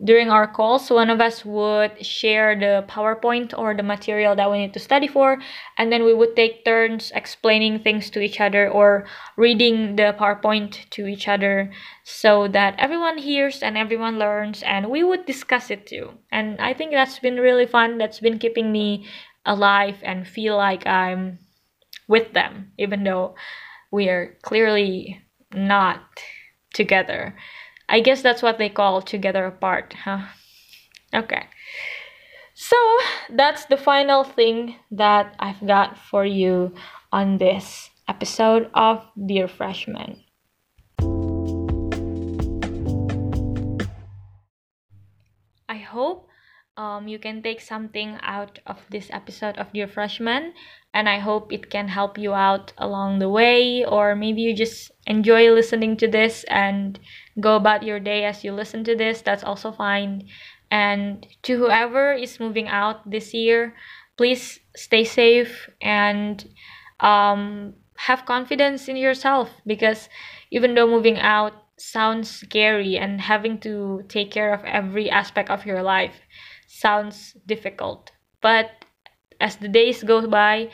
during 0.02 0.30
our 0.30 0.46
calls, 0.46 0.88
one 0.88 1.10
of 1.10 1.20
us 1.20 1.44
would 1.44 2.04
share 2.04 2.58
the 2.58 2.84
PowerPoint 2.88 3.52
or 3.56 3.74
the 3.74 3.82
material 3.82 4.34
that 4.36 4.50
we 4.50 4.58
need 4.58 4.72
to 4.74 4.80
study 4.80 5.06
for, 5.06 5.38
and 5.76 5.92
then 5.92 6.04
we 6.04 6.14
would 6.14 6.34
take 6.34 6.64
turns 6.64 7.12
explaining 7.14 7.80
things 7.80 8.08
to 8.10 8.20
each 8.20 8.40
other 8.40 8.68
or 8.68 9.06
reading 9.36 9.96
the 9.96 10.14
PowerPoint 10.18 10.88
to 10.90 11.06
each 11.06 11.28
other 11.28 11.70
so 12.04 12.48
that 12.48 12.74
everyone 12.78 13.18
hears 13.18 13.62
and 13.62 13.76
everyone 13.76 14.18
learns, 14.18 14.62
and 14.62 14.88
we 14.90 15.04
would 15.04 15.26
discuss 15.26 15.70
it 15.70 15.86
too. 15.86 16.10
And 16.32 16.58
I 16.60 16.72
think 16.72 16.92
that's 16.92 17.18
been 17.18 17.36
really 17.36 17.66
fun. 17.66 17.98
That's 17.98 18.20
been 18.20 18.38
keeping 18.38 18.72
me 18.72 19.06
alive 19.44 19.96
and 20.02 20.26
feel 20.26 20.56
like 20.56 20.86
I'm 20.86 21.38
with 22.08 22.32
them, 22.32 22.72
even 22.78 23.04
though 23.04 23.34
we 23.90 24.08
are 24.08 24.38
clearly 24.42 25.20
not 25.52 26.00
together. 26.72 27.36
I 27.92 27.98
guess 27.98 28.22
that's 28.22 28.40
what 28.40 28.58
they 28.58 28.68
call 28.68 29.02
together 29.02 29.46
apart, 29.46 29.94
huh? 30.04 30.20
Okay. 31.12 31.42
So 32.54 32.76
that's 33.30 33.64
the 33.64 33.76
final 33.76 34.22
thing 34.22 34.76
that 34.92 35.34
I've 35.40 35.66
got 35.66 35.98
for 35.98 36.24
you 36.24 36.72
on 37.10 37.38
this 37.38 37.90
episode 38.06 38.70
of 38.74 39.02
Dear 39.26 39.48
Freshman. 39.48 40.22
I 45.68 45.78
hope 45.78 46.29
um, 46.80 47.08
you 47.08 47.18
can 47.18 47.42
take 47.42 47.60
something 47.60 48.16
out 48.22 48.58
of 48.66 48.78
this 48.88 49.10
episode 49.12 49.58
of 49.58 49.70
Dear 49.74 49.86
Freshman, 49.86 50.54
and 50.94 51.10
I 51.10 51.18
hope 51.18 51.52
it 51.52 51.68
can 51.68 51.88
help 51.88 52.16
you 52.16 52.32
out 52.32 52.72
along 52.78 53.18
the 53.18 53.28
way, 53.28 53.84
or 53.84 54.16
maybe 54.16 54.40
you 54.40 54.56
just 54.56 54.90
enjoy 55.06 55.52
listening 55.52 55.98
to 55.98 56.08
this 56.08 56.44
and 56.44 56.98
go 57.38 57.56
about 57.56 57.82
your 57.82 58.00
day 58.00 58.24
as 58.24 58.44
you 58.44 58.52
listen 58.52 58.82
to 58.84 58.96
this. 58.96 59.20
That's 59.20 59.44
also 59.44 59.72
fine. 59.72 60.28
And 60.70 61.26
to 61.42 61.58
whoever 61.58 62.14
is 62.14 62.40
moving 62.40 62.66
out 62.68 63.10
this 63.10 63.34
year, 63.34 63.74
please 64.16 64.60
stay 64.74 65.04
safe 65.04 65.68
and 65.82 66.42
um, 67.00 67.74
have 67.96 68.24
confidence 68.24 68.88
in 68.88 68.96
yourself 68.96 69.50
because 69.66 70.08
even 70.50 70.74
though 70.74 70.86
moving 70.86 71.18
out 71.18 71.52
sounds 71.76 72.30
scary 72.30 72.96
and 72.96 73.20
having 73.20 73.58
to 73.58 74.02
take 74.08 74.30
care 74.30 74.52
of 74.54 74.64
every 74.64 75.10
aspect 75.10 75.50
of 75.50 75.66
your 75.66 75.82
life 75.82 76.16
sounds 76.70 77.36
difficult. 77.46 78.12
But 78.40 78.70
as 79.40 79.56
the 79.56 79.68
days 79.68 80.02
go 80.02 80.26
by, 80.26 80.70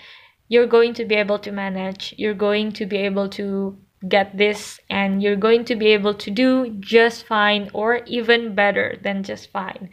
you're 0.49 0.67
going 0.67 0.95
to 0.95 1.05
be 1.05 1.15
able 1.15 1.39
to 1.41 1.51
manage. 1.51 2.15
You're 2.19 2.35
going 2.35 2.73
to 2.73 2.87
be 2.87 2.99
able 2.99 3.29
to 3.31 3.79
get 4.07 4.37
this 4.37 4.79
and 4.91 5.23
you're 5.23 5.37
going 5.37 5.65
to 5.65 5.75
be 5.75 5.87
able 5.89 6.15
to 6.15 6.31
do 6.31 6.77
just 6.79 7.27
fine 7.27 7.71
or 7.73 8.03
even 8.07 8.55
better 8.55 8.97
than 9.03 9.23
just 9.23 9.51
fine. 9.51 9.89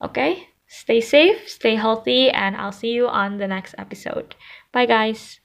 Okay? 0.00 0.48
Stay 0.68 1.00
safe, 1.02 1.48
stay 1.48 1.74
healthy, 1.74 2.30
and 2.30 2.56
I'll 2.56 2.72
see 2.72 2.92
you 2.92 3.06
on 3.06 3.36
the 3.36 3.46
next 3.46 3.74
episode. 3.76 4.34
Bye, 4.72 4.86
guys. 4.86 5.41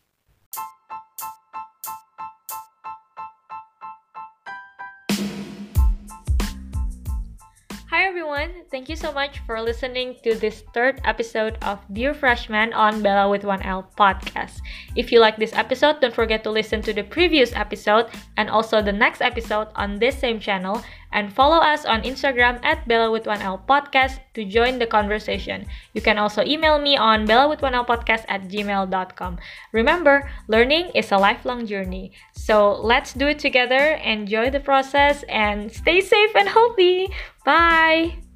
Everyone, 8.28 8.66
thank 8.70 8.90
you 8.90 8.96
so 8.98 9.10
much 9.14 9.40
for 9.46 9.62
listening 9.62 10.14
to 10.22 10.36
this 10.36 10.62
third 10.74 11.00
episode 11.06 11.58
of 11.62 11.80
Dear 11.94 12.14
Freshman 12.14 12.74
on 12.74 13.02
Bella 13.02 13.30
with 13.30 13.44
1L 13.44 13.88
podcast. 13.96 14.60
If 14.98 15.14
you 15.14 15.22
like 15.22 15.38
this 15.38 15.54
episode, 15.54 16.02
don't 16.02 16.14
forget 16.14 16.44
to 16.44 16.52
listen 16.52 16.82
to 16.82 16.92
the 16.92 17.04
previous 17.04 17.56
episode 17.56 18.08
and 18.36 18.50
also 18.50 18.82
the 18.82 18.92
next 18.92 19.22
episode 19.22 19.70
on 19.76 20.00
this 20.00 20.20
same 20.20 20.42
channel 20.42 20.84
and 21.12 21.34
follow 21.34 21.58
us 21.58 21.86
on 21.86 22.04
Instagram 22.04 22.60
at 22.64 22.88
Bella 22.88 23.12
with 23.12 23.24
1L 23.24 23.66
podcast 23.66 24.20
to 24.34 24.46
join 24.46 24.80
the 24.80 24.88
conversation. 24.88 25.66
You 25.94 26.02
can 26.02 26.18
also 26.18 26.44
email 26.44 26.80
me 26.80 26.98
on 26.98 27.26
Bella 27.26 27.48
with 27.48 27.62
1L 27.62 27.88
podcast 27.88 28.26
at 28.28 28.48
gmail.com. 28.50 29.40
Remember, 29.72 30.30
learning 30.48 30.92
is 30.94 31.12
a 31.12 31.18
lifelong 31.18 31.66
journey. 31.66 32.12
So 32.34 32.74
let's 32.82 33.14
do 33.14 33.28
it 33.28 33.40
together, 33.40 34.00
enjoy 34.04 34.50
the 34.50 34.60
process, 34.60 35.24
and 35.30 35.72
stay 35.72 36.02
safe 36.02 36.36
and 36.36 36.50
healthy. 36.50 37.10
Bye! 37.46 38.27